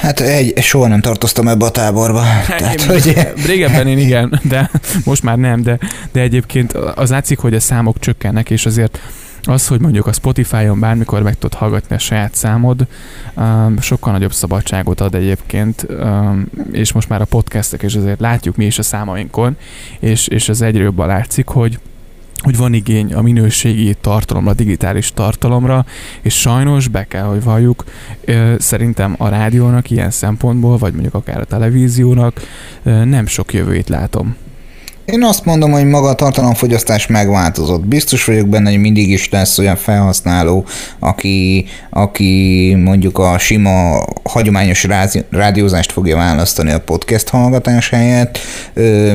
Hát 0.00 0.20
egy, 0.20 0.62
soha 0.62 0.86
nem 0.86 1.00
tartoztam 1.00 1.48
ebbe 1.48 1.64
a 1.64 1.70
táborba. 1.70 2.20
Tehát, 2.58 2.80
én, 2.80 2.86
hogy... 2.86 3.32
Régebben 3.46 3.86
én 3.86 3.98
igen, 3.98 4.40
de 4.42 4.70
most 5.04 5.22
már 5.22 5.36
nem, 5.38 5.62
de, 5.62 5.78
de 6.12 6.20
egyébként 6.20 6.72
az 6.72 7.10
látszik, 7.10 7.38
hogy 7.38 7.54
a 7.54 7.60
számok 7.60 7.98
csökkennek, 7.98 8.50
és 8.50 8.66
azért 8.66 8.98
az, 9.48 9.66
hogy 9.66 9.80
mondjuk 9.80 10.06
a 10.06 10.12
Spotify-on 10.12 10.80
bármikor 10.80 11.22
meg 11.22 11.34
tudod 11.34 11.58
hallgatni 11.58 11.94
a 11.94 11.98
saját 11.98 12.34
számod, 12.34 12.86
um, 13.36 13.78
sokkal 13.80 14.12
nagyobb 14.12 14.32
szabadságot 14.32 15.00
ad 15.00 15.14
egyébként, 15.14 15.86
um, 15.90 16.46
és 16.72 16.92
most 16.92 17.08
már 17.08 17.20
a 17.20 17.24
podcastek, 17.24 17.82
és 17.82 17.94
azért 17.94 18.20
látjuk 18.20 18.56
mi 18.56 18.64
is 18.64 18.78
a 18.78 18.82
számainkon, 18.82 19.56
és, 19.98 20.26
és 20.26 20.48
ez 20.48 20.60
egyre 20.60 20.82
jobban 20.82 21.06
látszik, 21.06 21.46
hogy 21.46 21.78
hogy 22.42 22.56
van 22.56 22.74
igény 22.74 23.14
a 23.14 23.22
minőségi 23.22 23.94
tartalomra, 24.00 24.50
a 24.50 24.54
digitális 24.54 25.12
tartalomra, 25.12 25.84
és 26.22 26.40
sajnos 26.40 26.88
be 26.88 27.04
kell, 27.04 27.24
hogy 27.24 27.42
valljuk, 27.42 27.84
szerintem 28.58 29.14
a 29.18 29.28
rádiónak 29.28 29.90
ilyen 29.90 30.10
szempontból, 30.10 30.76
vagy 30.76 30.92
mondjuk 30.92 31.14
akár 31.14 31.40
a 31.40 31.44
televíziónak 31.44 32.40
nem 32.82 33.26
sok 33.26 33.52
jövőjét 33.52 33.88
látom. 33.88 34.36
Én 35.06 35.24
azt 35.24 35.44
mondom, 35.44 35.70
hogy 35.70 35.84
maga 35.84 36.08
a 36.08 36.14
tartalomfogyasztás 36.14 37.06
megváltozott. 37.06 37.86
Biztos 37.86 38.24
vagyok 38.24 38.48
benne, 38.48 38.70
hogy 38.70 38.78
mindig 38.78 39.10
is 39.10 39.30
lesz 39.30 39.58
olyan 39.58 39.76
felhasználó, 39.76 40.64
aki, 40.98 41.66
aki 41.90 42.74
mondjuk 42.84 43.18
a 43.18 43.38
sima, 43.38 44.04
hagyományos 44.22 44.86
rádiózást 45.30 45.92
fogja 45.92 46.16
választani 46.16 46.70
a 46.70 46.80
podcast 46.80 47.28
hallgatás 47.28 47.88
helyett. 47.88 48.38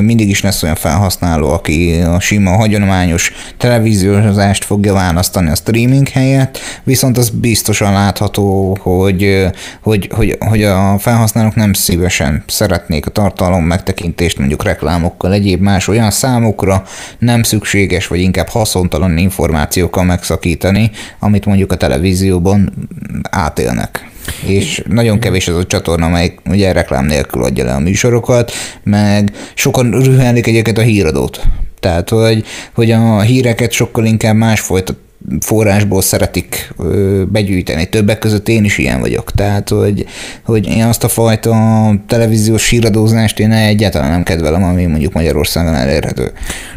Mindig 0.00 0.28
is 0.28 0.42
lesz 0.42 0.62
olyan 0.62 0.74
felhasználó, 0.74 1.50
aki 1.50 2.00
a 2.00 2.20
sima, 2.20 2.50
hagyományos 2.50 3.32
televíziózást 3.56 4.64
fogja 4.64 4.92
választani 4.92 5.50
a 5.50 5.54
streaming 5.54 6.08
helyett, 6.08 6.58
viszont 6.82 7.18
az 7.18 7.28
biztosan 7.30 7.92
látható, 7.92 8.76
hogy, 8.80 9.46
hogy, 9.82 10.08
hogy, 10.14 10.36
hogy 10.40 10.62
a 10.62 10.98
felhasználók 10.98 11.54
nem 11.54 11.72
szívesen 11.72 12.44
szeretnék 12.46 13.06
a 13.06 13.10
tartalom 13.10 13.64
megtekintést 13.64 14.38
mondjuk 14.38 14.62
reklámokkal, 14.62 15.32
egyéb 15.32 15.60
más 15.60 15.80
más 15.86 15.96
olyan 15.96 16.10
számukra 16.10 16.82
nem 17.18 17.42
szükséges, 17.42 18.06
vagy 18.06 18.20
inkább 18.20 18.48
haszontalan 18.48 19.18
információkkal 19.18 20.04
megszakítani, 20.04 20.90
amit 21.18 21.46
mondjuk 21.46 21.72
a 21.72 21.76
televízióban 21.76 22.88
átélnek. 23.30 24.10
És 24.46 24.82
nagyon 24.88 25.18
kevés 25.18 25.48
az 25.48 25.56
a 25.56 25.66
csatorna, 25.66 26.06
amelyik 26.06 26.40
ugye 26.48 26.72
reklám 26.72 27.06
nélkül 27.06 27.42
adja 27.42 27.64
le 27.64 27.74
a 27.74 27.78
műsorokat, 27.78 28.52
meg 28.82 29.32
sokan 29.54 29.90
rühellik 29.90 30.46
egyébként 30.46 30.78
a 30.78 30.82
híradót. 30.82 31.40
Tehát, 31.80 32.08
hogy, 32.08 32.44
hogy 32.74 32.90
a 32.90 33.20
híreket 33.20 33.72
sokkal 33.72 34.04
inkább 34.04 34.36
másfajta 34.36 34.94
forrásból 35.40 36.02
szeretik 36.02 36.74
begyűjteni. 37.28 37.88
Többek 37.88 38.18
között 38.18 38.48
én 38.48 38.64
is 38.64 38.78
ilyen 38.78 39.00
vagyok. 39.00 39.30
Tehát, 39.30 39.68
hogy, 39.68 40.06
hogy 40.44 40.66
én 40.66 40.84
azt 40.84 41.04
a 41.04 41.08
fajta 41.08 41.54
televíziós 42.06 42.62
síradózást 42.62 43.38
én 43.38 43.52
egyáltalán 43.52 44.10
nem 44.10 44.22
kedvelem, 44.22 44.62
ami 44.62 44.86
mondjuk 44.86 45.12
Magyarországon 45.12 45.74
elérhető. 45.74 46.32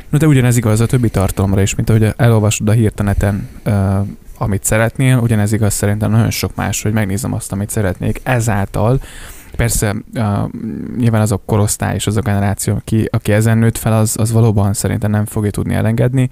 No, 0.10 0.18
de 0.18 0.28
ugyanez 0.28 0.58
igaz 0.58 0.80
a 0.80 0.86
többi 0.86 1.10
tartalomra 1.10 1.62
is, 1.62 1.76
mint 1.76 1.90
ahogy 1.90 2.14
elolvasod 2.18 2.70
a 2.70 2.72
hírtaneten 2.72 3.50
amit 4.38 4.64
szeretnél, 4.64 5.18
ugyanez 5.18 5.52
igaz 5.52 5.74
szerintem 5.74 6.12
nagyon 6.12 6.30
sok 6.32 6.56
más, 6.56 6.82
hogy 6.82 6.94
megnézem 6.94 7.34
azt, 7.34 7.52
amit 7.52 7.70
szeretnék. 7.70 8.22
Ezáltal 8.24 9.00
Persze, 9.56 9.96
uh, 10.14 10.52
nyilván 10.98 11.22
azok 11.22 11.46
korosztály 11.46 11.96
és 11.96 12.08
az 12.08 12.18
a 12.18 12.22
generáció, 12.22 12.76
aki, 12.76 13.08
aki 13.12 13.32
ezen 13.32 13.58
nőtt 13.58 13.78
fel, 13.78 13.94
az, 13.94 14.16
az 14.20 14.32
valóban 14.32 14.74
szerintem 14.74 15.12
nem 15.12 15.26
fogja 15.26 15.52
tudni 15.52 15.74
elengedni, 15.74 16.30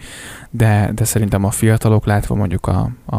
de, 0.50 0.92
de 0.96 1.04
szerintem 1.04 1.44
a 1.44 1.52
fiatalok 1.52 2.06
látva 2.06 2.36
mondjuk 2.36 2.68
a, 2.68 2.90
a, 3.06 3.18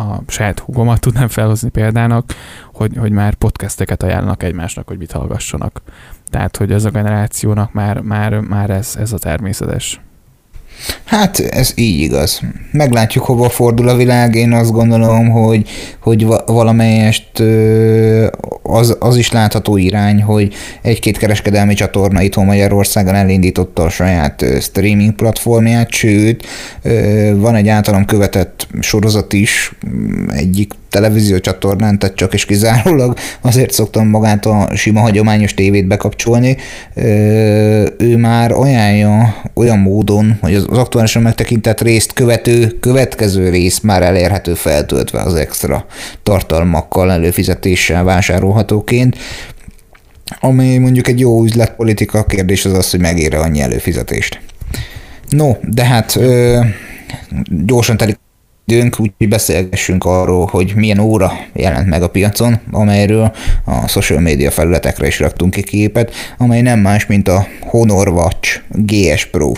a 0.00 0.22
saját 0.26 0.58
hugomat 0.58 1.00
tudnám 1.00 1.28
felhozni 1.28 1.68
példának, 1.68 2.34
hogy, 2.72 2.96
hogy 2.96 3.12
már 3.12 3.34
podcasteket 3.34 4.02
ajánlanak 4.02 4.42
egymásnak, 4.42 4.88
hogy 4.88 4.98
mit 4.98 5.12
hallgassanak. 5.12 5.82
Tehát, 6.30 6.56
hogy 6.56 6.72
ez 6.72 6.84
a 6.84 6.90
generációnak 6.90 7.72
már, 7.72 8.00
már, 8.00 8.40
már 8.40 8.70
ez, 8.70 8.96
ez 8.98 9.12
a 9.12 9.18
természetes. 9.18 10.00
Hát 11.12 11.38
ez 11.40 11.72
így 11.74 12.00
igaz. 12.00 12.40
Meglátjuk, 12.70 13.24
hova 13.24 13.48
fordul 13.48 13.88
a 13.88 13.96
világ. 13.96 14.34
Én 14.34 14.52
azt 14.52 14.72
gondolom, 14.72 15.30
hogy, 15.30 15.68
hogy 16.00 16.26
valamelyest 16.46 17.42
az, 18.62 18.96
az 19.00 19.16
is 19.16 19.32
látható 19.32 19.76
irány, 19.76 20.22
hogy 20.22 20.54
egy-két 20.82 21.18
kereskedelmi 21.18 21.74
csatorna 21.74 22.22
itthon 22.22 22.44
Magyarországon 22.44 23.14
elindította 23.14 23.82
a 23.82 23.88
saját 23.88 24.44
streaming 24.60 25.14
platformját, 25.14 25.90
sőt, 25.90 26.46
van 27.34 27.54
egy 27.54 27.68
általam 27.68 28.04
követett 28.04 28.66
sorozat 28.80 29.32
is, 29.32 29.72
egyik 30.28 30.72
televízió 30.92 31.38
csatornán, 31.38 31.98
tehát 31.98 32.16
csak 32.16 32.34
és 32.34 32.44
kizárólag 32.44 33.16
azért 33.40 33.72
szoktam 33.72 34.08
magát 34.08 34.46
a 34.46 34.68
sima 34.74 35.00
hagyományos 35.00 35.54
tévét 35.54 35.86
bekapcsolni. 35.86 36.56
Ő 37.98 38.16
már 38.16 38.52
ajánlja 38.52 39.34
olyan 39.54 39.78
módon, 39.78 40.38
hogy 40.40 40.54
az 40.54 40.66
aktuálisan 41.02 41.22
megtekintett 41.22 41.80
részt 41.80 42.12
követő 42.12 42.78
következő 42.80 43.48
rész 43.50 43.80
már 43.80 44.02
elérhető 44.02 44.54
feltöltve 44.54 45.20
az 45.20 45.34
extra 45.34 45.86
tartalmakkal, 46.22 47.12
előfizetéssel 47.12 48.04
vásárolhatóként 48.04 49.16
ami 50.40 50.78
mondjuk 50.78 51.08
egy 51.08 51.20
jó 51.20 51.44
üzletpolitika 51.44 52.24
kérdés 52.24 52.64
az 52.64 52.72
az, 52.72 52.90
hogy 52.90 53.00
megére 53.00 53.38
annyi 53.38 53.60
előfizetést. 53.60 54.40
No, 55.28 55.52
de 55.62 55.84
hát 55.84 56.16
ö, 56.16 56.60
gyorsan 57.66 57.96
telik 57.96 58.18
időnk, 58.66 59.00
úgyhogy 59.00 59.28
beszélgessünk 59.28 60.04
arról, 60.04 60.46
hogy 60.46 60.72
milyen 60.76 60.98
óra 60.98 61.32
jelent 61.52 61.88
meg 61.88 62.02
a 62.02 62.10
piacon, 62.10 62.60
amelyről 62.70 63.34
a 63.64 63.88
social 63.88 64.20
media 64.20 64.50
felületekre 64.50 65.06
is 65.06 65.18
raktunk 65.18 65.52
ki 65.52 65.62
képet, 65.62 66.14
amely 66.38 66.62
nem 66.62 66.78
más, 66.78 67.06
mint 67.06 67.28
a 67.28 67.46
Honor 67.60 68.08
Watch 68.08 68.60
GS 68.68 69.24
Pro. 69.26 69.52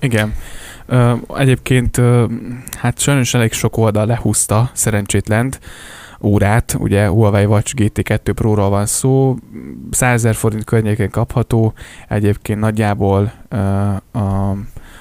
Igen. 0.00 0.32
Egyébként 1.36 2.00
hát 2.78 2.98
sajnos 2.98 3.34
elég 3.34 3.52
sok 3.52 3.76
oldal 3.76 4.06
lehúzta 4.06 4.70
szerencsétlent 4.72 5.60
órát, 6.22 6.76
ugye 6.78 7.06
Huawei 7.06 7.44
Watch 7.44 7.74
GT2 7.76 8.32
Pro-ról 8.34 8.68
van 8.70 8.86
szó, 8.86 9.36
100 9.90 10.36
forint 10.36 10.64
környékén 10.64 11.10
kapható, 11.10 11.72
egyébként 12.08 12.60
nagyjából 12.60 13.32
a 14.12 14.52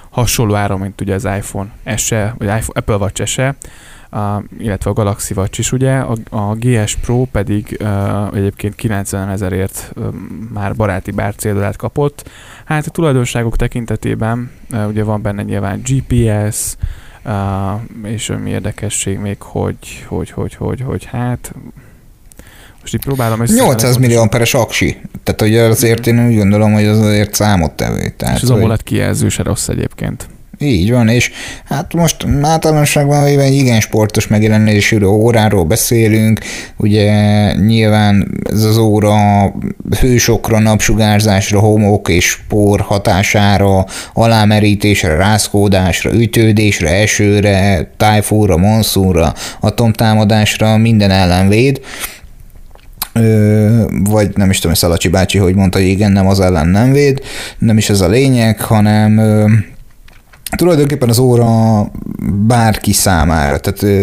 hasonló 0.10 0.56
áron, 0.56 0.80
mint 0.80 1.02
ugye 1.02 1.14
az 1.14 1.26
iPhone 1.26 1.70
SE, 1.96 2.36
vagy 2.38 2.48
iPhone, 2.48 2.80
Apple 2.80 2.96
Watch 2.96 3.26
SE, 3.26 3.56
a, 4.10 4.44
illetve 4.60 4.90
a 4.90 4.94
Galaxy 4.94 5.34
Watch 5.34 5.60
is 5.60 5.72
ugye, 5.72 5.98
a, 5.98 6.16
a 6.30 6.56
GS 6.56 6.96
Pro 6.96 7.26
pedig 7.32 7.78
uh, 7.82 8.36
egyébként 8.36 8.76
90 8.76 9.30
ezerért 9.30 9.92
uh, 9.96 10.06
már 10.54 10.76
baráti 10.76 11.12
bárcéldolát 11.12 11.76
kapott. 11.76 12.30
Hát 12.66 12.88
a 12.88 12.90
tulajdonságok 12.90 13.56
tekintetében 13.56 14.52
uh, 14.72 14.88
ugye 14.88 15.04
van 15.04 15.22
benne 15.22 15.44
nyilván 15.44 15.82
GPS, 15.84 16.76
uh, 17.26 18.12
és 18.12 18.30
ami 18.30 18.50
érdekesség 18.50 19.18
még, 19.18 19.42
hogy, 19.42 20.06
hogy, 20.08 20.30
hogy, 20.30 20.54
hogy, 20.54 20.82
hogy 20.82 21.06
hát 21.06 21.54
most 22.82 22.94
így 22.94 23.02
próbálom 23.02 23.42
össze. 23.42 23.54
800 23.54 23.98
millió 23.98 24.22
amperes 24.22 24.54
aksi. 24.54 25.02
Tehát 25.24 25.42
hogy 25.42 25.58
azért 25.58 26.08
én 26.08 26.28
úgy 26.28 26.36
gondolom, 26.36 26.74
hogy 26.74 26.86
az 26.86 27.00
azért 27.00 27.34
számottevő. 27.34 28.14
Tehát, 28.18 28.36
és 28.36 28.44
az 28.44 28.50
AMOLED 28.50 28.84
kijelző 28.84 29.30
se 29.30 29.44
rossz 29.44 29.68
egyébként. 29.68 30.28
Így 30.62 30.92
van, 30.92 31.08
és 31.08 31.32
hát 31.66 31.94
most 31.94 32.26
általánosságban 32.42 33.24
véve 33.24 33.44
egy 33.44 33.54
igen 33.54 33.80
sportos 33.80 34.28
megjelenésű 34.28 35.04
óráról 35.04 35.64
beszélünk, 35.64 36.40
ugye 36.78 37.12
nyilván 37.54 38.42
ez 38.52 38.64
az 38.64 38.78
óra 38.78 39.16
hősokra, 40.00 40.60
napsugárzásra, 40.60 41.60
homok 41.60 42.10
és 42.10 42.40
por 42.48 42.82
hatására, 42.82 43.86
alámerítésre, 44.14 45.16
rázkódásra, 45.16 46.14
ütődésre, 46.14 46.90
esőre, 46.90 47.92
tájfúra, 47.98 48.58
monszúra, 48.58 49.34
atomtámadásra 49.60 50.78
minden 50.78 51.12
ellen 51.12 51.48
véd. 51.48 51.82
Vagy 54.04 54.30
nem 54.36 54.50
is 54.50 54.60
tudom, 54.60 54.76
Szalacsi 54.76 55.08
bácsi, 55.08 55.38
hogy 55.38 55.56
mondta, 55.56 55.78
hogy 55.78 55.88
igen, 55.88 56.12
nem 56.12 56.28
az 56.28 56.40
ellen 56.40 56.68
nem 56.68 56.92
véd, 56.92 57.22
nem 57.58 57.78
is 57.78 57.90
ez 57.90 58.02
a 58.02 58.08
lényeg, 58.08 58.62
hanem 58.62 59.22
tulajdonképpen 60.60 61.10
az 61.10 61.20
óra 61.20 61.48
bárki 62.48 62.94
számára, 62.94 63.60
tehát 63.60 63.96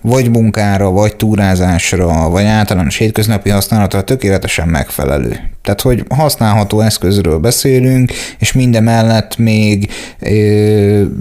vagy 0.00 0.30
munkára, 0.30 0.90
vagy 0.90 1.16
túrázásra, 1.16 2.28
vagy 2.28 2.44
általános 2.44 2.96
hétköznapi 2.96 3.50
használatra 3.50 4.04
tökéletesen 4.04 4.68
megfelelő. 4.68 5.36
Tehát, 5.62 5.80
hogy 5.80 6.04
használható 6.08 6.80
eszközről 6.80 7.38
beszélünk, 7.38 8.12
és 8.38 8.52
minden 8.52 8.82
mellett 8.82 9.36
még 9.36 9.90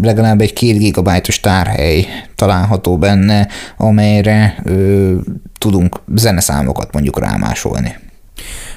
legalább 0.02 0.42
egy 0.42 0.54
2 0.54 0.78
gigabájtos 0.78 1.40
tárhely 1.40 2.06
található 2.36 2.98
benne, 2.98 3.48
amelyre 3.78 4.64
tudunk 5.58 6.00
zeneszámokat 6.16 6.94
mondjuk 6.94 7.20
rámásolni. 7.20 7.96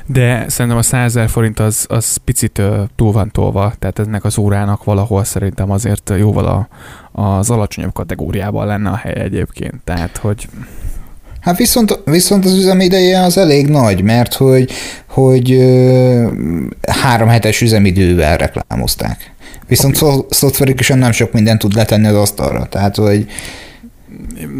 De 0.07 0.45
szerintem 0.49 0.79
a 0.79 0.83
100 0.83 1.19
forint 1.27 1.61
az, 1.61 1.87
az 1.89 2.17
picit 2.17 2.63
túl 2.97 3.13
van 3.13 3.31
tolva, 3.31 3.73
tehát 3.79 3.99
ennek 3.99 4.25
az 4.25 4.39
órának 4.39 4.85
valahol 4.85 5.25
szerintem 5.25 5.71
azért 5.71 6.13
jóval 6.19 6.47
a, 6.47 6.69
az 7.23 7.51
alacsonyabb 7.51 7.93
kategóriában 7.93 8.67
lenne 8.67 8.91
a 8.91 8.97
hely 8.97 9.21
egyébként. 9.21 9.75
Tehát, 9.85 10.17
hogy 10.17 10.49
Hát 11.41 11.57
viszont, 11.57 12.01
viszont 12.05 12.45
az 12.45 12.55
üzemideje 12.55 13.21
az 13.21 13.39
elég 13.39 13.67
nagy, 13.67 14.03
mert 14.03 14.35
hogy, 14.35 14.71
hogy 15.07 15.53
ö, 15.53 16.27
három 17.03 17.29
hetes 17.29 17.61
üzemidővel 17.61 18.37
reklámozták. 18.37 19.35
Viszont 19.67 20.03
okay. 20.03 20.21
szoftverikusan 20.31 20.99
nem 20.99 21.13
sok 21.13 21.33
mindent 21.33 21.59
tud 21.59 21.75
letenni 21.75 22.07
az 22.07 22.15
asztalra. 22.15 22.67
Tehát, 22.67 22.97
hogy 22.97 23.27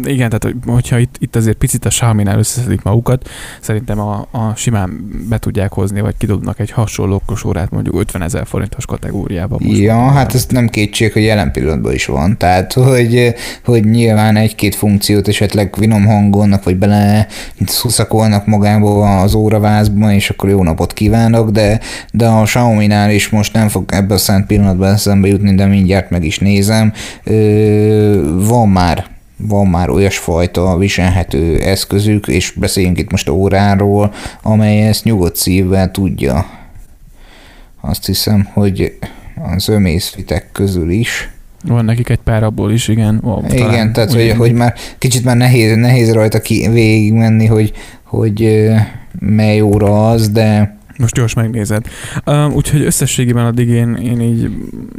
igen, 0.03 0.29
tehát 0.29 0.55
hogyha 0.65 0.97
itt, 0.97 1.15
itt 1.19 1.35
azért 1.35 1.57
picit 1.57 1.85
a 1.85 1.89
Xiaomi-nál 1.89 2.37
összeszedik 2.37 2.81
magukat, 2.81 3.29
szerintem 3.61 3.99
a, 3.99 4.27
a 4.31 4.55
simán 4.55 5.09
be 5.29 5.37
tudják 5.37 5.73
hozni, 5.73 6.01
vagy 6.01 6.15
kidobnak 6.17 6.59
egy 6.59 6.71
hasonló 6.71 7.21
órát 7.45 7.71
mondjuk 7.71 7.99
50 7.99 8.21
ezer 8.21 8.47
forintos 8.47 8.85
kategóriában. 8.85 9.59
Most 9.63 9.79
ja, 9.79 10.11
hát 10.11 10.33
ez 10.33 10.45
nem 10.49 10.67
kétség, 10.69 11.13
hogy 11.13 11.23
jelen 11.23 11.51
pillanatban 11.51 11.93
is 11.93 12.05
van. 12.05 12.37
Tehát, 12.37 12.73
hogy, 12.73 13.33
hogy 13.65 13.85
nyilván 13.85 14.35
egy-két 14.35 14.75
funkciót 14.75 15.27
esetleg 15.27 15.75
vinom 15.77 16.05
hangolnak, 16.05 16.63
vagy 16.63 16.77
bele 16.77 17.27
szuszakolnak 17.65 18.45
magába 18.45 19.21
az 19.21 19.33
óravázba, 19.33 20.11
és 20.11 20.29
akkor 20.29 20.49
jó 20.49 20.63
napot 20.63 20.93
kívánok, 20.93 21.49
de, 21.49 21.79
de 22.11 22.27
a 22.27 22.43
Xiaomi-nál 22.43 23.11
is 23.11 23.29
most 23.29 23.53
nem 23.53 23.67
fog 23.67 23.91
ebbe 23.91 24.13
a 24.13 24.17
szent 24.17 24.45
pillanatban 24.45 24.93
eszembe 24.93 25.27
jutni, 25.27 25.55
de 25.55 25.65
mindjárt 25.65 26.09
meg 26.09 26.23
is 26.23 26.39
nézem. 26.39 26.93
Ö, 27.23 28.45
van 28.47 28.69
már 28.69 29.16
van 29.37 29.67
már 29.67 29.89
olyasfajta 29.89 30.77
viselhető 30.77 31.59
eszközük, 31.59 32.27
és 32.27 32.51
beszéljünk 32.51 32.97
itt 32.97 33.11
most 33.11 33.29
óráról, 33.29 34.13
amely 34.41 34.87
ezt 34.87 35.03
nyugodt 35.03 35.35
szívvel 35.35 35.91
tudja. 35.91 36.45
Azt 37.81 38.05
hiszem, 38.05 38.47
hogy 38.53 38.97
az 39.53 39.69
ömészfitek 39.69 40.49
közül 40.51 40.89
is. 40.89 41.29
Van 41.63 41.85
nekik 41.85 42.09
egy 42.09 42.19
pár 42.23 42.43
abból 42.43 42.71
is, 42.71 42.87
igen. 42.87 43.21
Ó, 43.25 43.39
igen, 43.49 43.93
tehát 43.93 44.13
hogy, 44.13 44.33
hogy 44.37 44.53
már 44.53 44.73
kicsit 44.97 45.23
már 45.23 45.37
nehéz, 45.37 45.75
nehéz 45.75 46.11
rajta 46.11 46.41
ki, 46.41 46.69
végigmenni, 46.69 47.45
hogy, 47.45 47.71
hogy 48.03 48.67
mely 49.19 49.61
óra 49.61 50.09
az, 50.09 50.29
de 50.29 50.76
most 50.97 51.13
gyors 51.13 51.33
megnézed. 51.33 51.87
Uh, 52.25 52.55
úgyhogy 52.55 52.81
összességében 52.81 53.45
addig 53.45 53.67
én, 53.69 53.95
én 53.95 54.21
így, 54.21 54.51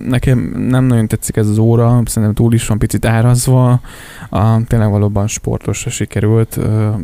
nekem 0.06 0.38
nem 0.68 0.84
nagyon 0.84 1.08
tetszik 1.08 1.36
ez 1.36 1.48
az 1.48 1.58
óra, 1.58 2.02
szerintem 2.04 2.34
túl 2.34 2.54
is 2.54 2.66
van 2.66 2.78
picit 2.78 3.04
árazva, 3.04 3.80
uh, 4.30 4.64
tényleg 4.66 4.90
valóban 4.90 5.26
sportosra 5.26 5.90
sikerült. 5.90 6.56
Uh, 6.56 6.94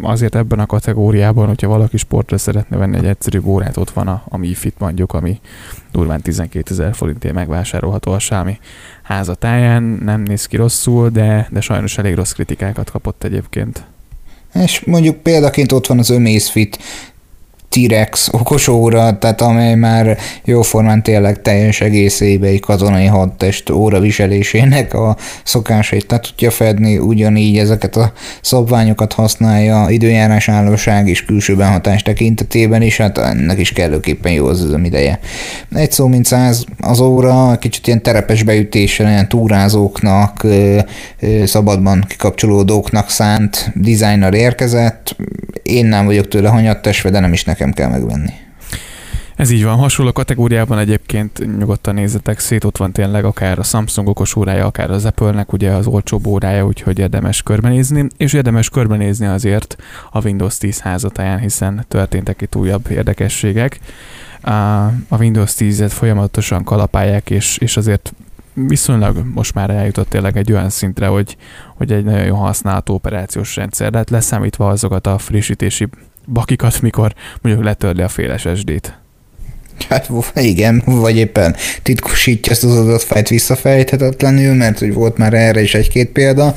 azért 0.00 0.34
ebben 0.34 0.58
a 0.58 0.66
kategóriában, 0.66 1.46
hogyha 1.46 1.68
valaki 1.68 1.96
sportra 1.96 2.38
szeretne 2.38 2.76
venni 2.76 2.96
egy 2.96 3.06
egyszerű 3.06 3.40
órát, 3.44 3.76
ott 3.76 3.90
van 3.90 4.08
a, 4.08 4.22
a 4.28 4.36
Mi 4.36 4.54
Fit 4.54 4.74
mondjuk, 4.78 5.12
ami 5.12 5.40
durván 5.92 6.20
12 6.20 6.70
ezer 6.70 6.94
forintért 6.94 7.34
megvásárolható 7.34 8.12
a 8.12 8.18
Sámi 8.18 8.58
házatáján. 9.02 9.82
Nem 9.82 10.22
néz 10.22 10.46
ki 10.46 10.56
rosszul, 10.56 11.08
de, 11.08 11.48
de 11.50 11.60
sajnos 11.60 11.98
elég 11.98 12.14
rossz 12.14 12.32
kritikákat 12.32 12.90
kapott 12.90 13.24
egyébként. 13.24 13.84
És 14.54 14.80
mondjuk 14.80 15.16
példaként 15.16 15.72
ott 15.72 15.86
van 15.86 15.98
az 15.98 16.10
Amazfit 16.10 16.78
T-Rex 17.70 18.28
okos 18.32 18.68
óra, 18.68 19.18
tehát 19.18 19.40
amely 19.40 19.74
már 19.74 20.18
jóformán 20.44 21.02
tényleg 21.02 21.42
teljes 21.42 21.80
egészébe 21.80 22.46
egy 22.46 22.60
katonai 22.60 23.06
hadtest 23.06 23.70
óra 23.70 24.00
viselésének 24.00 24.94
a 24.94 25.16
szokásait 25.44 26.10
le 26.10 26.20
tudja 26.20 26.50
fedni, 26.50 26.98
ugyanígy 26.98 27.58
ezeket 27.58 27.96
a 27.96 28.12
szabványokat 28.42 29.12
használja 29.12 29.86
időjárás 29.88 30.48
állóság 30.48 31.08
és 31.08 31.24
külső 31.24 31.56
behatás 31.56 32.02
tekintetében 32.02 32.82
is, 32.82 32.96
hát 32.96 33.18
ennek 33.18 33.58
is 33.58 33.72
kellőképpen 33.72 34.32
jó 34.32 34.46
az 34.46 34.66
ideje. 34.84 35.20
Egy 35.74 35.92
szó 35.92 36.06
mint 36.06 36.24
száz 36.24 36.64
az 36.80 37.00
óra, 37.00 37.58
kicsit 37.58 37.86
ilyen 37.86 38.02
terepes 38.02 38.42
beütéssel, 38.42 39.08
ilyen 39.08 39.28
túrázóknak, 39.28 40.46
szabadban 41.44 42.04
kikapcsolódóknak 42.08 43.10
szánt 43.10 43.72
dizájnal 43.74 44.32
érkezett. 44.32 45.16
Én 45.70 45.86
nem 45.86 46.04
vagyok 46.04 46.28
tőle 46.28 46.48
hanyattesve, 46.48 47.10
de 47.10 47.20
nem 47.20 47.32
is 47.32 47.44
nekem 47.44 47.72
kell 47.72 47.88
megvenni. 47.88 48.32
Ez 49.36 49.50
így 49.50 49.64
van. 49.64 49.76
Hasonló 49.76 50.12
kategóriában 50.12 50.78
egyébként 50.78 51.58
nyugodtan 51.58 51.94
nézzetek 51.94 52.38
szét, 52.38 52.64
ott 52.64 52.76
van 52.76 52.92
tényleg 52.92 53.24
akár 53.24 53.58
a 53.58 53.62
Samsung 53.62 54.08
okos 54.08 54.36
órája, 54.36 54.66
akár 54.66 54.90
az 54.90 55.04
Apple-nek 55.04 55.52
ugye 55.52 55.70
az 55.70 55.86
olcsóbb 55.86 56.26
órája, 56.26 56.66
úgyhogy 56.66 56.98
érdemes 56.98 57.42
körbenézni, 57.42 58.06
és 58.16 58.32
érdemes 58.32 58.68
körbenézni 58.68 59.26
azért 59.26 59.76
a 60.10 60.24
Windows 60.24 60.58
10 60.58 60.80
házatáján, 60.80 61.38
hiszen 61.38 61.84
történtek 61.88 62.40
itt 62.40 62.56
újabb 62.56 62.90
érdekességek. 62.90 63.78
A 65.08 65.16
Windows 65.18 65.52
10-et 65.58 65.90
folyamatosan 65.90 66.64
kalapálják, 66.64 67.30
és, 67.30 67.58
és 67.58 67.76
azért 67.76 68.12
viszonylag 68.54 69.24
most 69.34 69.54
már 69.54 69.70
eljutott 69.70 70.08
tényleg 70.08 70.36
egy 70.36 70.52
olyan 70.52 70.70
szintre, 70.70 71.06
hogy, 71.06 71.36
hogy 71.76 71.92
egy 71.92 72.04
nagyon 72.04 72.24
jó 72.24 72.34
használható 72.34 72.94
operációs 72.94 73.56
rendszer, 73.56 73.92
lehet 73.92 74.10
leszámítva 74.10 74.68
azokat 74.68 75.06
a 75.06 75.18
frissítési 75.18 75.88
bakikat, 76.26 76.80
mikor 76.80 77.14
mondjuk 77.40 77.64
letörli 77.64 78.02
a 78.02 78.08
fél 78.08 78.36
SSD-t. 78.36 78.98
Hát 79.88 80.08
igen, 80.34 80.82
vagy 80.84 81.16
éppen 81.16 81.56
titkosítja 81.82 82.52
ezt 82.52 82.64
az 82.64 82.76
adott 82.76 83.02
fájt 83.02 83.28
visszafejthetetlenül, 83.28 84.54
mert 84.54 84.78
hogy 84.78 84.94
volt 84.94 85.18
már 85.18 85.34
erre 85.34 85.62
is 85.62 85.74
egy-két 85.74 86.08
példa. 86.08 86.54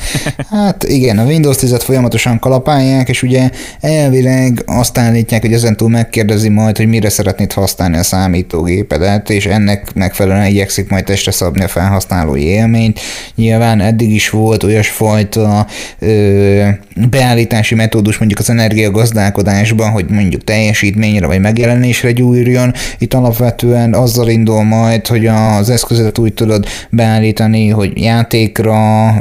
Hát 0.50 0.84
igen, 0.84 1.18
a 1.18 1.24
Windows 1.24 1.58
10-et 1.60 1.82
folyamatosan 1.84 2.40
kalapálják, 2.40 3.10
és 3.10 3.24
ugye 3.24 3.50
elvileg 3.80 4.64
azt 4.66 4.98
állítják, 4.98 5.42
hogy 5.42 5.54
ezentúl 5.54 5.90
megkérdezi 5.90 6.50
majd, 6.50 6.78
hogy 6.78 6.88
mire 6.88 7.10
szeretnéd 7.10 7.54
használni 7.54 7.98
a 7.98 8.04
számítógépedet, 8.04 9.30
és 9.30 9.46
ennek 9.46 9.94
megfelelően 9.94 10.48
igyekszik 10.48 10.90
majd 10.90 11.04
testre 11.04 11.32
szabni 11.32 11.64
a 11.64 11.68
felhasználói 11.68 12.44
élményt. 12.44 13.00
Nyilván 13.36 13.82
eddig 13.82 14.14
is 14.14 14.30
volt 14.30 14.64
olyasfajta 14.64 15.68
ö, 16.00 16.68
beállítási 17.10 17.76
metódus 17.76 18.18
mondjuk 18.18 18.40
az 18.40 18.50
energiagazdálkodásban, 18.50 19.90
hogy 19.90 20.06
mondjuk 20.10 20.44
teljesítményre 20.44 21.28
vagy 21.28 21.40
megjelenésre 21.40 22.12
gyújjon. 22.12 22.74
Itt 22.98 23.13
itt 23.14 23.20
alapvetően 23.20 23.94
azzal 23.94 24.30
indul 24.30 24.64
majd, 24.64 25.08
hogy 25.08 25.26
az 25.26 25.70
eszközet 25.70 26.18
úgy 26.18 26.34
tudod 26.34 26.66
beállítani, 26.90 27.70
hogy 27.70 28.02
játékra, 28.02 29.14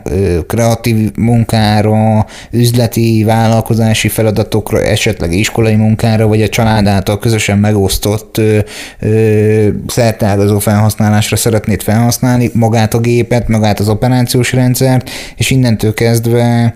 kreatív 0.46 1.10
munkára, 1.16 2.26
üzleti, 2.50 3.24
vállalkozási 3.24 4.08
feladatokra, 4.08 4.82
esetleg 4.82 5.32
iskolai 5.32 5.74
munkára, 5.74 6.26
vagy 6.26 6.42
a 6.42 6.48
család 6.48 6.86
által 6.86 7.18
közösen 7.18 7.58
megosztott 7.58 8.40
szertágazó 9.86 10.58
felhasználásra 10.58 11.36
szeretnéd 11.36 11.82
felhasználni 11.82 12.50
magát 12.54 12.94
a 12.94 13.00
gépet, 13.00 13.48
magát 13.48 13.80
az 13.80 13.88
operációs 13.88 14.52
rendszert, 14.52 15.10
és 15.36 15.50
innentől 15.50 15.94
kezdve 15.94 16.74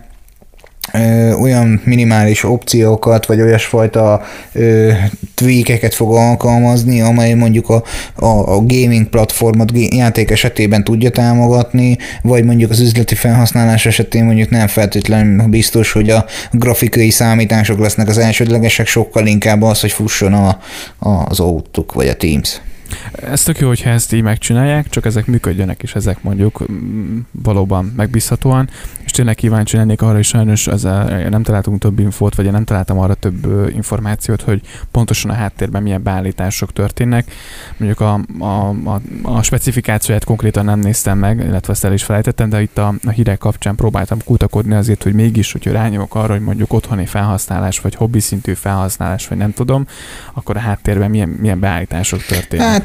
olyan 1.40 1.80
minimális 1.84 2.44
opciókat, 2.44 3.26
vagy 3.26 3.40
olyasfajta 3.40 4.22
ö, 4.52 4.92
tweakeket 5.34 5.94
fog 5.94 6.14
alkalmazni, 6.14 7.00
amely 7.00 7.34
mondjuk 7.34 7.68
a, 7.68 7.82
a, 8.14 8.26
a 8.26 8.56
gaming 8.56 9.08
platformot 9.08 9.70
játék 9.74 10.30
esetében 10.30 10.84
tudja 10.84 11.10
támogatni, 11.10 11.98
vagy 12.22 12.44
mondjuk 12.44 12.70
az 12.70 12.80
üzleti 12.80 13.14
felhasználás 13.14 13.86
esetén 13.86 14.24
mondjuk 14.24 14.50
nem 14.50 14.66
feltétlenül 14.66 15.46
biztos, 15.46 15.92
hogy 15.92 16.10
a 16.10 16.24
grafikai 16.52 17.10
számítások 17.10 17.78
lesznek 17.78 18.08
az 18.08 18.18
elsődlegesek, 18.18 18.86
sokkal 18.86 19.26
inkább 19.26 19.62
az, 19.62 19.80
hogy 19.80 19.92
fusson 19.92 20.32
a, 20.32 20.58
az 20.98 21.40
Outlook 21.40 21.92
vagy 21.92 22.08
a 22.08 22.16
Teams. 22.16 22.60
Ez 23.12 23.42
tök 23.42 23.58
jó, 23.58 23.68
hogyha 23.68 23.90
ezt 23.90 24.12
így 24.12 24.22
megcsinálják, 24.22 24.88
csak 24.88 25.04
ezek 25.04 25.26
működjenek 25.26 25.82
is, 25.82 25.94
ezek 25.94 26.22
mondjuk 26.22 26.70
mm, 26.72 27.18
valóban 27.30 27.92
megbízhatóan, 27.96 28.68
és 29.04 29.12
tényleg 29.12 29.34
kíváncsi 29.34 29.76
lennék 29.76 30.02
arra 30.02 30.18
is 30.18 30.26
sajnos, 30.26 30.66
ezzel 30.66 31.28
nem 31.28 31.42
találtunk 31.42 31.80
több 31.80 31.98
infót, 31.98 32.34
vagy 32.34 32.44
én 32.44 32.52
nem 32.52 32.64
találtam 32.64 32.98
arra 32.98 33.14
több 33.14 33.70
információt, 33.74 34.42
hogy 34.42 34.60
pontosan 34.90 35.30
a 35.30 35.34
háttérben 35.34 35.82
milyen 35.82 36.02
beállítások 36.02 36.72
történnek. 36.72 37.30
Mondjuk 37.76 38.00
a, 38.00 38.20
a, 38.38 38.68
a, 38.68 39.00
a 39.22 39.42
specifikációját 39.42 40.24
konkrétan 40.24 40.64
nem 40.64 40.78
néztem 40.78 41.18
meg, 41.18 41.38
illetve 41.38 41.72
ezt 41.72 41.84
el 41.84 41.92
is 41.92 42.04
felejtettem, 42.04 42.48
de 42.48 42.62
itt 42.62 42.78
a, 42.78 42.94
a 43.06 43.10
hírek 43.10 43.38
kapcsán 43.38 43.74
próbáltam 43.74 44.18
kutakodni 44.24 44.74
azért, 44.74 45.02
hogy 45.02 45.12
mégis, 45.12 45.52
hogy 45.52 45.66
rányomok 45.66 46.14
arra, 46.14 46.32
hogy 46.32 46.42
mondjuk 46.42 46.72
otthoni 46.72 47.06
felhasználás, 47.06 47.80
vagy 47.80 47.94
hobbi 47.94 48.20
szintű 48.20 48.52
felhasználás, 48.52 49.28
vagy 49.28 49.38
nem 49.38 49.52
tudom, 49.52 49.86
akkor 50.34 50.56
a 50.56 50.60
háttérben 50.60 51.10
milyen, 51.10 51.28
milyen 51.28 51.60
beállítások 51.60 52.22
történnek. 52.22 52.75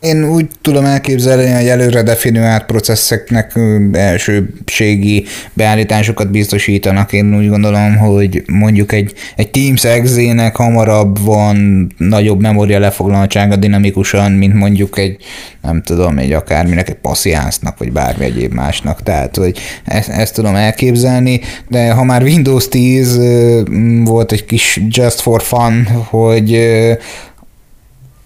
Én 0.00 0.24
úgy 0.24 0.46
tudom 0.62 0.84
elképzelni, 0.84 1.50
hogy 1.50 1.66
előre 1.68 2.02
definiált 2.02 2.64
processzeknek 2.64 3.58
elsőségi 3.92 5.24
beállításokat 5.52 6.30
biztosítanak. 6.30 7.12
Én 7.12 7.36
úgy 7.36 7.48
gondolom, 7.48 7.96
hogy 7.96 8.42
mondjuk 8.46 8.92
egy, 8.92 9.12
egy 9.36 9.50
Teams 9.50 9.84
exe 9.84 10.50
hamarabb 10.54 11.24
van 11.24 11.86
nagyobb 11.96 12.40
memória 12.40 12.78
lefoglaltsága 12.78 13.56
dinamikusan, 13.56 14.32
mint 14.32 14.54
mondjuk 14.54 14.98
egy, 14.98 15.16
nem 15.62 15.82
tudom, 15.82 16.18
egy 16.18 16.32
akárminek, 16.32 16.88
egy 16.88 16.94
passziánsznak, 16.94 17.78
vagy 17.78 17.92
bármi 17.92 18.24
egyéb 18.24 18.52
másnak. 18.52 19.02
Tehát, 19.02 19.36
hogy 19.36 19.58
ezt, 19.84 20.08
ezt 20.08 20.34
tudom 20.34 20.54
elképzelni, 20.54 21.40
de 21.68 21.90
ha 21.90 22.04
már 22.04 22.22
Windows 22.22 22.68
10 22.68 23.20
volt 24.04 24.32
egy 24.32 24.44
kis 24.44 24.80
just 24.88 25.20
for 25.20 25.42
fun, 25.42 25.86
hogy 26.10 26.58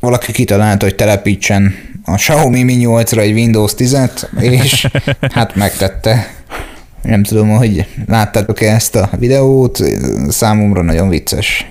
valaki 0.02 0.32
kitalálta, 0.32 0.84
hogy 0.84 0.94
telepítsen 0.94 1.74
a 2.04 2.14
Xiaomi 2.14 2.62
Mi 2.62 2.76
8-ra 2.80 3.18
egy 3.18 3.32
Windows 3.32 3.72
10-et, 3.76 4.40
és 4.40 4.88
hát 5.34 5.54
megtette. 5.54 6.34
Nem 7.02 7.22
tudom, 7.22 7.48
hogy 7.48 7.86
láttátok-e 8.06 8.74
ezt 8.74 8.96
a 8.96 9.10
videót, 9.18 9.78
számomra 10.28 10.82
nagyon 10.82 11.08
vicces. 11.08 11.70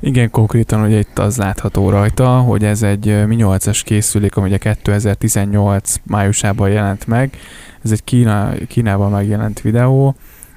Igen, 0.00 0.30
konkrétan 0.30 0.82
ugye 0.82 0.98
itt 0.98 1.18
az 1.18 1.36
látható 1.36 1.90
rajta, 1.90 2.28
hogy 2.28 2.64
ez 2.64 2.82
egy 2.82 3.26
Mi 3.26 3.36
8-es 3.38 3.80
készülék, 3.84 4.36
ami 4.36 4.48
ugye 4.48 4.58
2018 4.58 5.94
májusában 6.02 6.70
jelent 6.70 7.06
meg. 7.06 7.30
Ez 7.84 7.90
egy 7.90 8.04
Kína, 8.04 8.52
Kínában 8.68 9.10
megjelent 9.10 9.60
videó, 9.60 10.14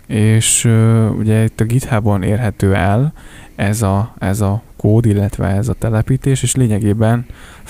és 0.08 0.66
uh, 0.66 1.18
ugye 1.18 1.44
itt 1.44 1.60
a 1.60 1.64
GitHubon 1.64 2.24
érhető 2.24 2.76
el 2.76 3.14
ez 3.56 3.82
a, 3.82 4.14
ez 4.20 4.42
a 4.42 4.62
kód, 4.84 5.06
illetve 5.06 5.48
ez 5.48 5.68
a 5.68 5.74
telepítés, 5.74 6.44
és 6.44 6.56
lényegében 6.56 7.26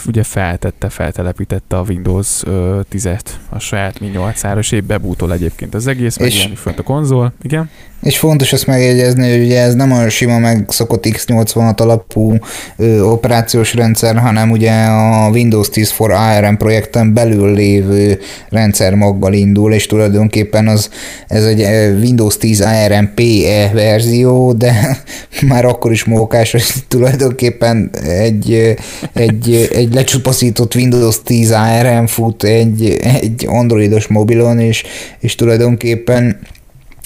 ugye 0.07 0.23
feltette, 0.23 0.89
feltelepítette 0.89 1.77
a 1.77 1.83
Windows 1.87 2.43
10-et 2.91 3.25
a 3.49 3.59
saját 3.59 3.99
Mi 3.99 4.07
8 4.07 4.41
és 4.57 4.71
épp 4.71 4.87
bebútol 4.87 5.33
egyébként 5.33 5.73
az 5.73 5.87
egész, 5.87 6.17
megjelenni 6.17 6.55
fönt 6.55 6.79
a 6.79 6.83
konzol, 6.83 7.33
igen. 7.41 7.69
És 8.03 8.17
fontos 8.17 8.53
ezt 8.53 8.67
megjegyezni, 8.67 9.31
hogy 9.31 9.43
ugye 9.43 9.61
ez 9.61 9.73
nem 9.73 9.91
a 9.91 10.09
sima 10.09 10.37
megszokott 10.37 11.05
X86 11.07 11.77
alapú 11.77 12.37
ö, 12.77 13.01
operációs 13.01 13.73
rendszer, 13.73 14.17
hanem 14.17 14.51
ugye 14.51 14.71
a 14.71 15.29
Windows 15.29 15.69
10 15.69 15.91
for 15.91 16.11
ARM 16.11 16.55
projekten 16.55 17.13
belül 17.13 17.53
lévő 17.53 18.19
rendszer 18.49 18.93
maggal 18.95 19.33
indul, 19.33 19.73
és 19.73 19.85
tulajdonképpen 19.85 20.67
az, 20.67 20.89
ez 21.27 21.45
egy 21.45 21.61
Windows 21.99 22.37
10 22.37 22.61
ARM 22.61 23.05
PE 23.15 23.71
verzió, 23.73 24.53
de 24.53 24.97
már 25.49 25.65
akkor 25.65 25.91
is 25.91 26.03
mókás, 26.03 26.51
hogy 26.51 26.63
tulajdonképpen 27.03 27.89
egy, 28.03 28.75
egy, 29.13 29.69
egy 29.73 29.93
lecsupaszított 29.93 30.75
Windows 30.75 31.21
10 31.23 31.51
ARM 31.51 32.05
fut 32.05 32.43
egy, 32.43 32.99
egy 33.21 33.45
androidos 33.47 34.07
mobilon, 34.07 34.59
és, 34.59 34.83
és 35.19 35.35
tulajdonképpen 35.35 36.39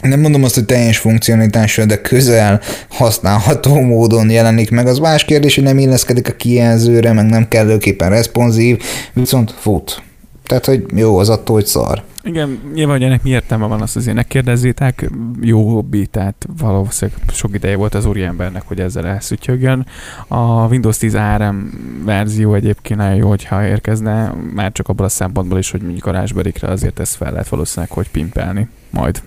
nem 0.01 0.19
mondom 0.19 0.43
azt, 0.43 0.55
hogy 0.55 0.65
teljes 0.65 0.97
funkcionalitásra, 0.97 1.85
de 1.85 2.01
közel 2.01 2.61
használható 2.89 3.81
módon 3.81 4.29
jelenik 4.29 4.71
meg. 4.71 4.87
Az 4.87 4.99
más 4.99 5.25
kérdés, 5.25 5.55
hogy 5.55 5.63
nem 5.63 5.77
illeszkedik 5.77 6.29
a 6.29 6.35
kijelzőre, 6.35 7.13
meg 7.13 7.25
nem 7.25 7.47
kellőképpen 7.47 8.09
responsív, 8.09 8.81
viszont 9.13 9.53
fut. 9.59 10.01
Tehát, 10.47 10.65
hogy 10.65 10.85
jó, 10.95 11.17
az 11.17 11.29
attól, 11.29 11.55
hogy 11.55 11.65
szar. 11.65 12.03
Igen, 12.23 12.59
nyilván, 12.73 12.97
hogy 12.97 13.05
ennek 13.05 13.23
mi 13.23 13.29
értelme 13.29 13.67
van, 13.67 13.81
azt 13.81 13.95
azért 13.95 14.15
ne 14.15 14.23
kérdezzétek. 14.23 15.09
Jó 15.41 15.73
hobbi, 15.73 16.05
tehát 16.05 16.47
valószínűleg 16.57 17.19
sok 17.31 17.55
ideje 17.55 17.75
volt 17.75 17.95
az 17.95 18.05
úriembernek, 18.05 18.63
hogy 18.65 18.79
ezzel 18.79 19.05
elszütyögjön. 19.05 19.85
A 20.27 20.67
Windows 20.67 20.97
10 20.97 21.15
ARM 21.15 21.57
verzió 22.05 22.53
egyébként 22.53 22.99
nagyon 22.99 23.15
jó, 23.15 23.27
hogyha 23.27 23.65
érkezne, 23.65 24.33
már 24.53 24.71
csak 24.71 24.87
abban 24.87 25.05
a 25.05 25.09
szempontból 25.09 25.57
is, 25.57 25.71
hogy 25.71 25.81
mondjuk 25.81 26.05
a 26.05 26.11
Raspberry-kre 26.11 26.67
azért 26.67 26.99
ezt 26.99 27.15
fel 27.15 27.31
lehet 27.31 27.49
valószínűleg, 27.49 27.91
hogy 27.91 28.09
pimpelni 28.09 28.67
majd. 28.89 29.21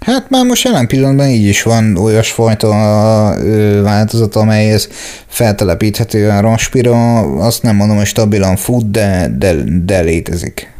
Hát 0.00 0.30
már 0.30 0.44
most 0.44 0.64
jelen 0.64 0.86
pillanatban 0.86 1.26
így 1.26 1.46
is 1.46 1.62
van 1.62 1.96
olyasfajta 1.96 2.68
változat, 3.82 4.36
amely 4.36 4.72
ez 4.72 4.88
feltelepíthető 5.26 6.28
a 6.28 6.40
Raspira, 6.40 7.20
azt 7.20 7.62
nem 7.62 7.76
mondom, 7.76 7.96
hogy 7.96 8.06
stabilan 8.06 8.56
fut, 8.56 8.90
de, 8.90 9.34
de, 9.38 9.54
de 9.84 10.00
létezik. 10.00 10.72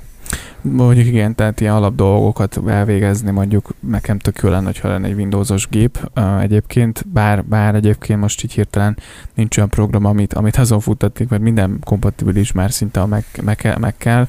Mondjuk 0.63 1.07
igen, 1.07 1.35
tehát 1.35 1.61
ilyen 1.61 1.75
alap 1.75 1.95
dolgokat 1.95 2.61
elvégezni 2.67 3.31
mondjuk 3.31 3.75
nekem 3.81 4.19
tök 4.19 4.39
jó 4.43 4.49
lenne, 4.49 4.65
hogyha 4.65 4.89
lenne 4.89 5.07
egy 5.07 5.15
Windowsos 5.15 5.69
gép. 5.69 6.11
Uh, 6.17 6.43
egyébként, 6.43 7.05
bár, 7.09 7.45
bár 7.45 7.75
egyébként 7.75 8.21
most 8.21 8.45
így 8.45 8.53
hirtelen 8.53 8.97
nincs 9.35 9.57
olyan 9.57 9.69
program, 9.69 10.05
amit, 10.05 10.35
amit 10.35 10.57
azon 10.57 10.81
futtatik, 10.81 11.29
mert 11.29 11.43
minden 11.43 11.79
kompatibilis 11.85 12.53
már 12.53 12.73
szinte 12.73 13.01
a 13.01 13.07
meg, 13.07 13.25
meg, 13.43 13.77
meg 13.81 13.95
kell, 13.97 14.29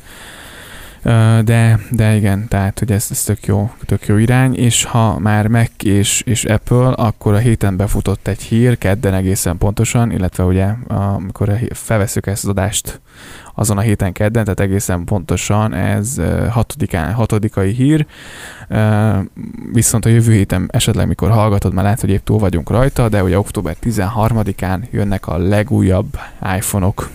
de, 1.44 1.80
de 1.92 2.16
igen, 2.16 2.48
tehát 2.48 2.80
hogy 2.80 2.92
ez, 2.92 3.08
ez 3.10 3.24
tök, 3.24 3.46
jó, 3.46 3.72
tök 3.86 4.06
jó 4.06 4.18
irány, 4.18 4.56
és 4.56 4.84
ha 4.84 5.20
már 5.20 5.48
Mac 5.48 5.70
és, 5.84 6.22
és 6.26 6.46
Apple, 6.46 6.88
akkor 6.88 7.34
a 7.34 7.38
héten 7.38 7.78
befutott 7.78 8.28
egy 8.28 8.42
hír, 8.42 8.78
kedden 8.78 9.14
egészen 9.14 9.58
pontosan, 9.58 10.12
illetve 10.12 10.44
ugye 10.44 10.68
amikor 10.88 11.60
felveszük 11.74 12.28
ezt 12.28 12.44
az 12.44 12.50
adást 12.50 13.02
azon 13.56 13.78
a 13.78 13.82
héten 13.82 14.12
kedden, 14.12 14.44
tehát 14.44 14.60
egészen 14.60 15.04
pontosan 15.04 15.74
ez 15.74 16.22
hatodikán, 16.50 17.14
hatodikai 17.14 17.72
hír, 17.72 18.06
viszont 19.72 20.06
a 20.06 20.10
jövő 20.10 20.32
héten 20.32 20.70
esetleg 20.72 21.08
mikor 21.08 21.30
hallgatod, 21.30 21.74
már 21.74 21.84
lehet, 21.84 22.02
hogy 22.02 22.10
épp 22.10 22.24
túl 22.24 22.40
vagyunk 22.40 22.70
rajta, 22.70 23.10
de 23.10 23.24
ugye 23.24 23.38
október 23.38 23.76
13-án 23.84 24.90
jönnek 24.92 25.28
a 25.28 25.38
legújabb 25.38 26.20
iPhone-ok, 26.56 27.10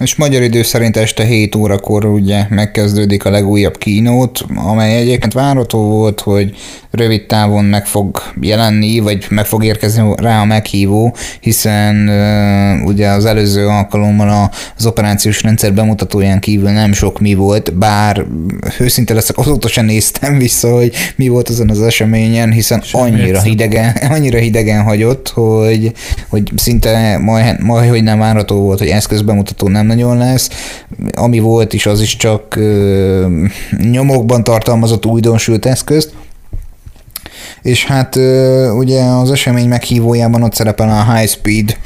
és 0.00 0.14
magyar 0.14 0.42
idő 0.42 0.62
szerint 0.62 0.96
este 0.96 1.24
7 1.24 1.54
órakor 1.54 2.04
ugye 2.04 2.46
megkezdődik 2.48 3.24
a 3.24 3.30
legújabb 3.30 3.78
kínót, 3.78 4.44
amely 4.54 4.96
egyébként 4.96 5.32
várható 5.32 5.78
volt, 5.78 6.20
hogy 6.20 6.56
rövid 6.90 7.26
távon 7.26 7.64
meg 7.64 7.86
fog 7.86 8.22
jelenni, 8.40 8.98
vagy 8.98 9.26
meg 9.30 9.46
fog 9.46 9.64
érkezni 9.64 10.12
rá 10.16 10.40
a 10.40 10.44
meghívó, 10.44 11.14
hiszen 11.40 12.08
uh, 12.08 12.86
ugye 12.86 13.08
az 13.08 13.24
előző 13.24 13.66
alkalommal 13.66 14.50
az 14.76 14.86
operációs 14.86 15.42
rendszer 15.42 15.74
bemutatóján 15.74 16.40
kívül 16.40 16.70
nem 16.70 16.92
sok 16.92 17.20
mi 17.20 17.34
volt, 17.34 17.74
bár 17.74 18.26
őszinte 18.78 19.14
leszek, 19.14 19.38
azóta 19.38 19.68
sem 19.68 19.84
néztem 19.84 20.38
vissza, 20.38 20.74
hogy 20.74 20.92
mi 21.16 21.28
volt 21.28 21.48
azon 21.48 21.70
az 21.70 21.82
eseményen, 21.82 22.52
hiszen 22.52 22.80
Semmi 22.80 23.04
annyira 23.04 23.42
hidegen, 23.42 23.96
annyira 24.08 24.38
hidegen 24.38 24.82
hagyott, 24.82 25.28
hogy, 25.28 25.92
hogy 26.28 26.52
szinte 26.56 27.18
majd, 27.18 27.62
majd, 27.62 27.90
hogy 27.90 28.02
nem 28.02 28.18
várható 28.18 28.60
volt, 28.60 28.78
hogy 28.78 28.88
eszközbemutató 28.88 29.68
nem 29.68 29.85
nagyon 29.86 30.18
lesz. 30.18 30.50
Ami 31.14 31.38
volt 31.38 31.72
is, 31.72 31.86
az 31.86 32.00
is 32.00 32.16
csak 32.16 32.56
ö, 32.56 33.26
nyomokban 33.90 34.44
tartalmazott 34.44 35.06
újdonsült 35.06 35.66
eszközt, 35.66 36.12
és 37.62 37.84
hát 37.84 38.16
ugye 38.76 39.02
az 39.02 39.30
esemény 39.30 39.68
meghívójában 39.68 40.42
ott 40.42 40.54
szerepel 40.54 40.88
a 40.88 41.14
High 41.14 41.28
Speed 41.28 41.76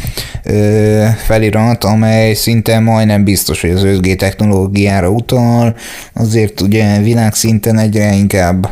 felirat, 1.17 1.85
amely 1.85 2.35
szinte 2.35 2.79
majdnem 2.79 3.25
biztos, 3.25 3.61
hogy 3.61 3.71
az 3.71 3.83
5G 3.85 4.17
technológiára 4.17 5.11
utal, 5.11 5.77
azért 6.13 6.61
ugye 6.61 7.01
világszinten 7.01 7.79
egyre 7.79 8.15
inkább 8.15 8.71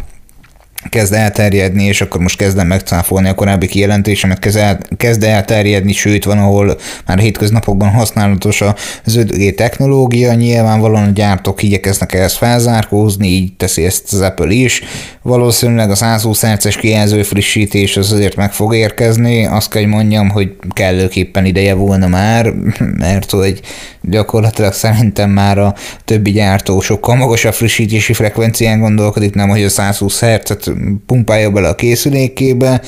kezd 0.88 1.12
elterjedni, 1.12 1.84
és 1.84 2.00
akkor 2.00 2.20
most 2.20 2.36
kezdem 2.36 2.66
megcáfolni 2.66 3.28
a 3.28 3.34
korábbi 3.34 3.66
kijelentésemet, 3.66 4.38
kezd, 4.38 4.56
el, 4.56 4.78
kezd 4.96 5.22
elterjedni, 5.22 5.92
sőt 5.92 6.24
van, 6.24 6.38
ahol 6.38 6.78
már 7.06 7.18
hétköznapokban 7.18 7.88
használatos 7.88 8.60
az 8.60 8.74
5G 9.18 9.54
technológia, 9.54 10.34
nyilvánvalóan 10.34 11.08
a 11.08 11.10
gyártók 11.10 11.62
igyekeznek 11.62 12.12
ehhez 12.12 12.36
felzárkózni, 12.36 13.28
így 13.28 13.56
teszi 13.56 13.84
ezt 13.84 14.12
az 14.12 14.20
Apple 14.20 14.50
is. 14.50 14.82
Valószínűleg 15.22 15.90
a 15.90 15.94
120 15.94 16.44
Hz-es 16.44 16.76
kijelző 16.76 17.22
frissítés 17.22 17.96
az 17.96 18.12
azért 18.12 18.36
meg 18.36 18.52
fog 18.52 18.74
érkezni, 18.74 19.46
azt 19.46 19.70
kell, 19.70 19.82
hogy 19.82 19.90
mondjam, 19.90 20.28
hogy 20.28 20.56
kellőképpen 20.72 21.44
ideje 21.44 21.74
volna 21.74 22.06
már, 22.06 22.52
mert 22.98 23.30
hogy 23.30 23.60
gyakorlatilag 24.02 24.72
szerintem 24.72 25.30
már 25.30 25.58
a 25.58 25.74
többi 26.04 26.30
gyártó 26.30 26.80
sokkal 26.80 27.16
magasabb 27.16 27.54
frissítési 27.54 28.12
frekvencián 28.12 28.80
gondolkodik, 28.80 29.34
nem 29.34 29.48
hogy 29.48 29.62
a 29.62 29.68
120 29.68 30.20
Hz-et 30.20 30.68
pumpálja 31.06 31.50
bele 31.50 31.68
a 31.68 31.74
készülékébe, 31.74 32.82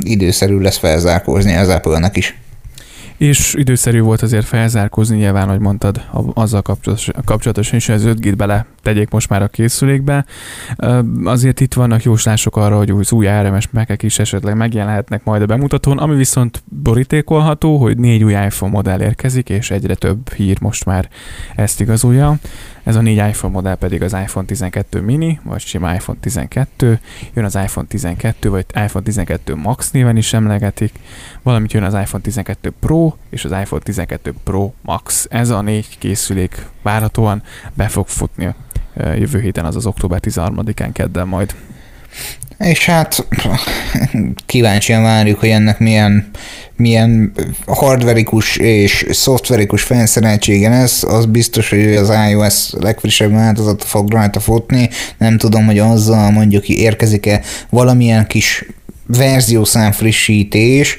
időszerű 0.00 0.58
lesz 0.58 0.78
felzárkózni 0.78 1.54
az 1.54 1.68
Apple-nek 1.68 2.16
is. 2.16 2.38
És 3.16 3.54
időszerű 3.58 4.00
volt 4.00 4.22
azért 4.22 4.46
felzárkózni, 4.46 5.16
nyilván, 5.16 5.48
hogy 5.48 5.58
mondtad, 5.58 6.04
azzal 6.34 6.62
kapcsolatos, 6.62 7.10
kapcsolatosan 7.24 7.76
is, 7.76 7.86
hogy 7.86 7.94
az 7.94 8.04
5 8.04 8.20
g 8.20 8.36
bele 8.36 8.66
tegyék 8.82 9.10
most 9.10 9.28
már 9.28 9.42
a 9.42 9.48
készülékbe. 9.48 10.24
Azért 11.24 11.60
itt 11.60 11.74
vannak 11.74 12.02
jóslások 12.02 12.56
arra, 12.56 12.76
hogy 12.76 12.90
az 12.90 13.12
új 13.12 13.26
ARMS 13.26 13.68
mekek 13.70 14.02
is 14.02 14.18
esetleg 14.18 14.56
megjelenhetnek 14.56 15.24
majd 15.24 15.42
a 15.42 15.46
bemutatón, 15.46 15.98
ami 15.98 16.16
viszont 16.16 16.62
borítékolható, 16.82 17.76
hogy 17.76 17.98
négy 17.98 18.24
új 18.24 18.32
iPhone 18.32 18.72
modell 18.72 19.00
érkezik, 19.00 19.48
és 19.48 19.70
egyre 19.70 19.94
több 19.94 20.32
hír 20.32 20.56
most 20.60 20.84
már 20.84 21.08
ezt 21.54 21.80
igazolja. 21.80 22.36
Ez 22.86 22.96
a 22.96 23.00
négy 23.00 23.16
iPhone 23.16 23.52
modell 23.52 23.74
pedig 23.74 24.02
az 24.02 24.12
iPhone 24.12 24.46
12 24.46 25.00
mini, 25.00 25.40
vagy 25.42 25.60
sima 25.60 25.94
iPhone 25.94 26.18
12, 26.20 27.00
jön 27.34 27.44
az 27.44 27.54
iPhone 27.54 27.86
12, 27.86 28.50
vagy 28.50 28.64
iPhone 28.74 29.04
12 29.04 29.54
Max 29.54 29.90
néven 29.90 30.16
is 30.16 30.32
emlegetik, 30.32 30.92
valamint 31.42 31.72
jön 31.72 31.82
az 31.82 31.94
iPhone 31.94 32.22
12 32.22 32.72
Pro 32.80 33.12
és 33.30 33.44
az 33.44 33.50
iPhone 33.50 33.82
12 33.82 34.34
Pro 34.44 34.72
Max. 34.82 35.26
Ez 35.30 35.50
a 35.50 35.60
négy 35.60 35.98
készülék 35.98 36.66
várhatóan 36.82 37.42
be 37.74 37.88
fog 37.88 38.06
futni 38.06 38.54
jövő 38.94 39.40
héten, 39.40 39.64
az 39.64 39.76
az 39.76 39.86
október 39.86 40.20
13-án 40.22 40.90
kedden 40.92 41.28
majd. 41.28 41.54
És 42.58 42.84
hát 42.84 43.26
kíváncsian 44.46 45.02
várjuk, 45.02 45.38
hogy 45.38 45.48
ennek 45.48 45.78
milyen, 45.78 46.30
milyen 46.76 47.32
hardverikus 47.66 48.56
és 48.56 49.06
szoftverikus 49.10 49.82
felszereltsége 49.82 50.68
lesz, 50.68 51.02
az 51.02 51.26
biztos, 51.26 51.70
hogy 51.70 51.96
az 51.96 52.12
iOS 52.30 52.72
legfrissebb 52.72 53.32
változata 53.32 53.84
fog 53.84 54.10
rajta 54.10 54.40
futni, 54.40 54.88
nem 55.18 55.38
tudom, 55.38 55.66
hogy 55.66 55.78
azzal 55.78 56.30
mondjuk 56.30 56.68
érkezik-e 56.68 57.40
valamilyen 57.70 58.26
kis 58.26 58.64
verziószám 59.06 59.92
frissítés, 59.92 60.98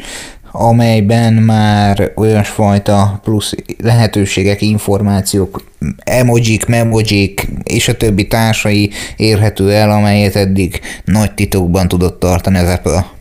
amelyben 0.60 1.34
már 1.34 2.12
olyasfajta 2.16 3.20
plusz 3.24 3.54
lehetőségek, 3.84 4.62
információk, 4.62 5.64
emojik, 5.98 6.66
memojik 6.66 7.48
és 7.64 7.88
a 7.88 7.98
többi 7.98 8.28
társai 8.28 8.90
érhető 9.16 9.72
el, 9.72 9.92
amelyet 9.92 10.36
eddig 10.36 10.80
nagy 11.06 11.34
titokban 11.34 11.88
tudott 11.88 12.20
tartani 12.20 12.58
az 12.58 12.70
Apple. 12.70 13.17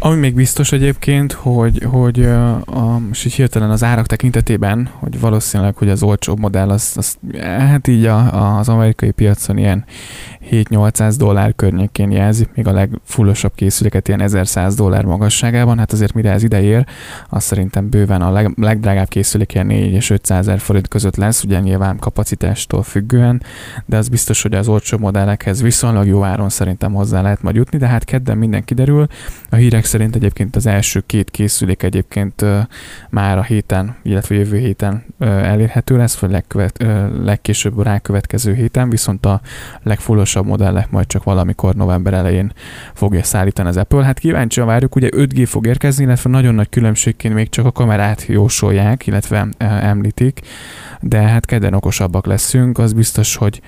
Ami 0.00 0.16
még 0.16 0.34
biztos 0.34 0.72
egyébként, 0.72 1.32
hogy, 1.32 1.84
hogy 1.90 2.22
a, 2.66 2.98
most 2.98 3.26
így 3.26 3.34
hirtelen 3.34 3.70
az 3.70 3.84
árak 3.84 4.06
tekintetében, 4.06 4.90
hogy 4.92 5.20
valószínűleg, 5.20 5.76
hogy 5.76 5.88
az 5.88 6.02
olcsóbb 6.02 6.38
modell, 6.38 6.70
az, 6.70 6.92
az 6.96 7.18
hát 7.42 7.86
így 7.86 8.04
a, 8.04 8.56
az 8.58 8.68
amerikai 8.68 9.10
piacon 9.10 9.58
ilyen 9.58 9.84
7-800 10.50 11.14
dollár 11.18 11.54
környékén 11.56 12.10
jelzi, 12.10 12.46
még 12.54 12.66
a 12.66 12.72
legfullosabb 12.72 13.54
készüléket 13.54 14.08
ilyen 14.08 14.20
1100 14.20 14.74
dollár 14.74 15.04
magasságában, 15.04 15.78
hát 15.78 15.92
azért 15.92 16.12
mire 16.12 16.30
ez 16.30 16.42
ide 16.42 16.62
ér, 16.62 16.86
az 17.28 17.44
szerintem 17.44 17.88
bőven 17.88 18.22
a 18.22 18.30
leg, 18.30 18.52
legdrágább 18.56 19.08
készülék 19.08 19.54
ilyen 19.54 19.66
4 19.66 19.92
és 19.92 20.10
500 20.10 20.38
ezer 20.38 20.60
forint 20.60 20.88
között 20.88 21.16
lesz, 21.16 21.44
ugye 21.44 21.60
nyilván 21.60 21.98
kapacitástól 21.98 22.82
függően, 22.82 23.42
de 23.86 23.96
az 23.96 24.08
biztos, 24.08 24.42
hogy 24.42 24.54
az 24.54 24.68
olcsó 24.68 24.98
modellekhez 24.98 25.62
viszonylag 25.62 26.06
jó 26.06 26.24
áron 26.24 26.48
szerintem 26.48 26.92
hozzá 26.92 27.22
lehet 27.22 27.42
majd 27.42 27.56
jutni, 27.56 27.78
de 27.78 27.86
hát 27.86 28.04
kedden 28.04 28.38
minden 28.38 28.64
kiderül. 28.64 29.06
A 29.50 29.56
hírek 29.56 29.84
szerint 29.88 30.14
egyébként 30.14 30.56
az 30.56 30.66
első 30.66 31.02
két 31.06 31.30
készülék 31.30 31.82
egyébként 31.82 32.44
már 33.10 33.38
a 33.38 33.42
héten, 33.42 33.96
illetve 34.02 34.34
jövő 34.34 34.58
héten 34.58 35.04
elérhető 35.18 35.96
lesz, 35.96 36.18
vagy 36.18 36.30
legkövet, 36.30 36.84
legkésőbb 37.22 37.82
rákövetkező 37.82 38.54
héten, 38.54 38.90
viszont 38.90 39.26
a 39.26 39.40
legfullosabb 39.82 40.46
modellek 40.46 40.90
majd 40.90 41.06
csak 41.06 41.24
valamikor 41.24 41.74
november 41.74 42.12
elején 42.14 42.52
fogja 42.94 43.22
szállítani 43.22 43.68
az 43.68 43.76
Apple. 43.76 44.04
Hát 44.04 44.18
kíváncsian 44.18 44.66
várjuk, 44.66 44.96
ugye 44.96 45.08
5G 45.12 45.44
fog 45.46 45.66
érkezni, 45.66 46.04
illetve 46.04 46.30
nagyon 46.30 46.54
nagy 46.54 46.68
különbségként 46.68 47.34
még 47.34 47.48
csak 47.48 47.66
a 47.66 47.72
kamerát 47.72 48.26
jósolják, 48.26 49.06
illetve 49.06 49.48
említik, 49.58 50.40
de 51.00 51.18
hát 51.18 51.46
kedden 51.46 51.74
okosabbak 51.74 52.26
leszünk, 52.26 52.78
az 52.78 52.92
biztos, 52.92 53.36
hogy 53.36 53.60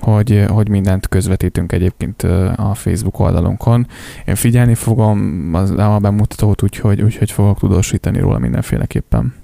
hogy, 0.00 0.44
hogy 0.48 0.68
mindent 0.68 1.08
közvetítünk 1.08 1.72
egyébként 1.72 2.22
e, 2.22 2.52
a 2.56 2.74
Facebook 2.74 3.20
oldalunkon. 3.20 3.86
Én 4.26 4.34
figyelni 4.34 4.74
fogom 4.74 5.50
az, 5.52 5.70
a 5.70 5.98
bemutatót, 5.98 6.62
úgyhogy, 6.62 7.02
úgyhogy 7.02 7.30
fogok 7.30 7.58
tudósítani 7.58 8.18
róla 8.18 8.38
mindenféleképpen 8.38 9.34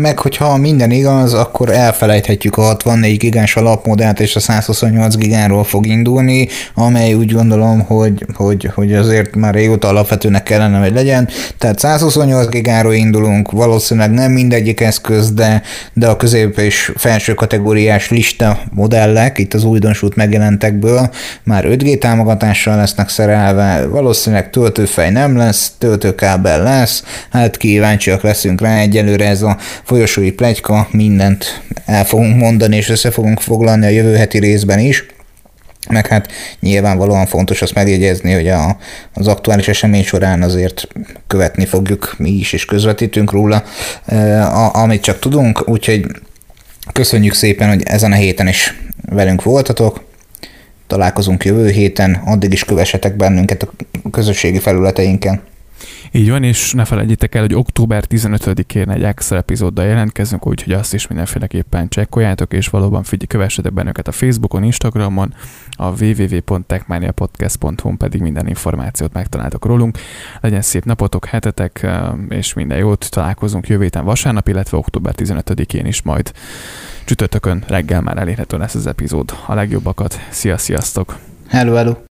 meg 0.00 0.18
hogyha 0.18 0.56
minden 0.56 0.90
igaz, 0.90 1.34
akkor 1.34 1.70
elfelejthetjük 1.70 2.56
a 2.56 2.62
64 2.62 3.16
gigás 3.16 3.56
alapmodellt, 3.56 4.20
és 4.20 4.36
a 4.36 4.40
128 4.40 5.16
gigáról 5.16 5.64
fog 5.64 5.86
indulni, 5.86 6.48
amely 6.74 7.14
úgy 7.14 7.32
gondolom, 7.32 7.80
hogy, 7.80 8.26
hogy, 8.34 8.70
hogy 8.74 8.94
azért 8.94 9.36
már 9.36 9.54
régóta 9.54 9.88
alapvetőnek 9.88 10.42
kellene, 10.42 10.78
hogy 10.78 10.92
legyen. 10.92 11.28
Tehát 11.58 11.78
128 11.78 12.48
gigáról 12.48 12.94
indulunk, 12.94 13.50
valószínűleg 13.50 14.10
nem 14.10 14.32
mindegyik 14.32 14.80
eszköz, 14.80 15.32
de, 15.32 15.62
de 15.92 16.08
a 16.08 16.16
közép 16.16 16.58
és 16.58 16.92
felső 16.96 17.34
kategóriás 17.34 18.10
lista 18.10 18.58
modellek, 18.70 19.38
itt 19.38 19.54
az 19.54 19.64
újdonsult 19.64 20.16
megjelentekből 20.16 21.10
már 21.44 21.64
5G 21.68 21.98
támogatással 21.98 22.76
lesznek 22.76 23.08
szerelve, 23.08 23.86
valószínűleg 23.86 24.50
töltőfej 24.50 25.10
nem 25.10 25.36
lesz, 25.36 25.72
töltőkábel 25.78 26.62
lesz, 26.62 27.04
hát 27.30 27.56
kíváncsiak 27.56 28.22
leszünk 28.22 28.60
rá, 28.60 28.78
egyelőre 28.78 29.28
ez 29.28 29.42
a 29.42 29.56
folyosói 29.90 30.32
plegyka, 30.32 30.88
mindent 30.90 31.62
el 31.86 32.04
fogunk 32.04 32.36
mondani, 32.36 32.76
és 32.76 32.88
össze 32.88 33.10
fogunk 33.10 33.40
foglalni 33.40 33.86
a 33.86 33.88
jövő 33.88 34.14
heti 34.14 34.38
részben 34.38 34.78
is. 34.78 35.06
Meg 35.88 36.06
hát 36.06 36.32
nyilvánvalóan 36.60 37.26
fontos 37.26 37.62
azt 37.62 37.74
megjegyezni, 37.74 38.32
hogy 38.32 38.48
a, 38.48 38.76
az 39.14 39.26
aktuális 39.26 39.68
esemény 39.68 40.04
során 40.04 40.42
azért 40.42 40.88
követni 41.26 41.64
fogjuk 41.64 42.14
mi 42.18 42.30
is, 42.30 42.52
és 42.52 42.64
közvetítünk 42.64 43.32
róla, 43.32 43.64
a, 44.38 44.74
amit 44.74 45.02
csak 45.02 45.18
tudunk, 45.18 45.68
úgyhogy 45.68 46.06
köszönjük 46.92 47.34
szépen, 47.34 47.68
hogy 47.68 47.82
ezen 47.84 48.12
a 48.12 48.16
héten 48.16 48.48
is 48.48 48.80
velünk 49.08 49.42
voltatok, 49.42 50.04
találkozunk 50.86 51.44
jövő 51.44 51.70
héten, 51.70 52.22
addig 52.24 52.52
is 52.52 52.64
kövessetek 52.64 53.16
bennünket 53.16 53.62
a 53.62 54.10
közösségi 54.10 54.58
felületeinken. 54.58 55.40
Így 56.12 56.30
van, 56.30 56.42
és 56.42 56.72
ne 56.72 56.84
felejtjétek 56.84 57.34
el, 57.34 57.40
hogy 57.40 57.54
október 57.54 58.04
15-én 58.08 58.90
egy 58.90 59.02
extra 59.02 59.36
epizóddal 59.36 59.84
jelentkezünk, 59.84 60.46
úgyhogy 60.46 60.72
azt 60.72 60.94
is 60.94 61.06
mindenféleképpen 61.06 61.88
csekkoljátok, 61.88 62.52
és 62.52 62.68
valóban 62.68 63.02
figyelj, 63.02 63.26
kövessetek 63.26 63.72
bennünket 63.72 64.08
a 64.08 64.12
Facebookon, 64.12 64.64
Instagramon, 64.64 65.34
a 65.70 66.02
www.techmaniapodcast.hu 66.02 67.96
pedig 67.96 68.20
minden 68.20 68.46
információt 68.46 69.12
megtaláltok 69.12 69.64
rólunk. 69.64 69.98
Legyen 70.40 70.62
szép 70.62 70.84
napotok, 70.84 71.24
hetetek, 71.24 71.86
és 72.28 72.54
minden 72.54 72.78
jót, 72.78 73.10
találkozunk 73.10 73.68
jövő 73.68 73.82
héten 73.82 74.04
vasárnap, 74.04 74.48
illetve 74.48 74.76
október 74.76 75.14
15-én 75.16 75.86
is 75.86 76.02
majd 76.02 76.32
csütörtökön 77.04 77.64
reggel 77.66 78.00
már 78.00 78.18
elérhető 78.18 78.58
lesz 78.58 78.74
az 78.74 78.86
epizód. 78.86 79.34
A 79.46 79.54
legjobbakat, 79.54 80.20
szia, 80.30 80.58
sziasztok! 80.58 81.18
Hello, 81.48 81.74
hello! 81.74 82.08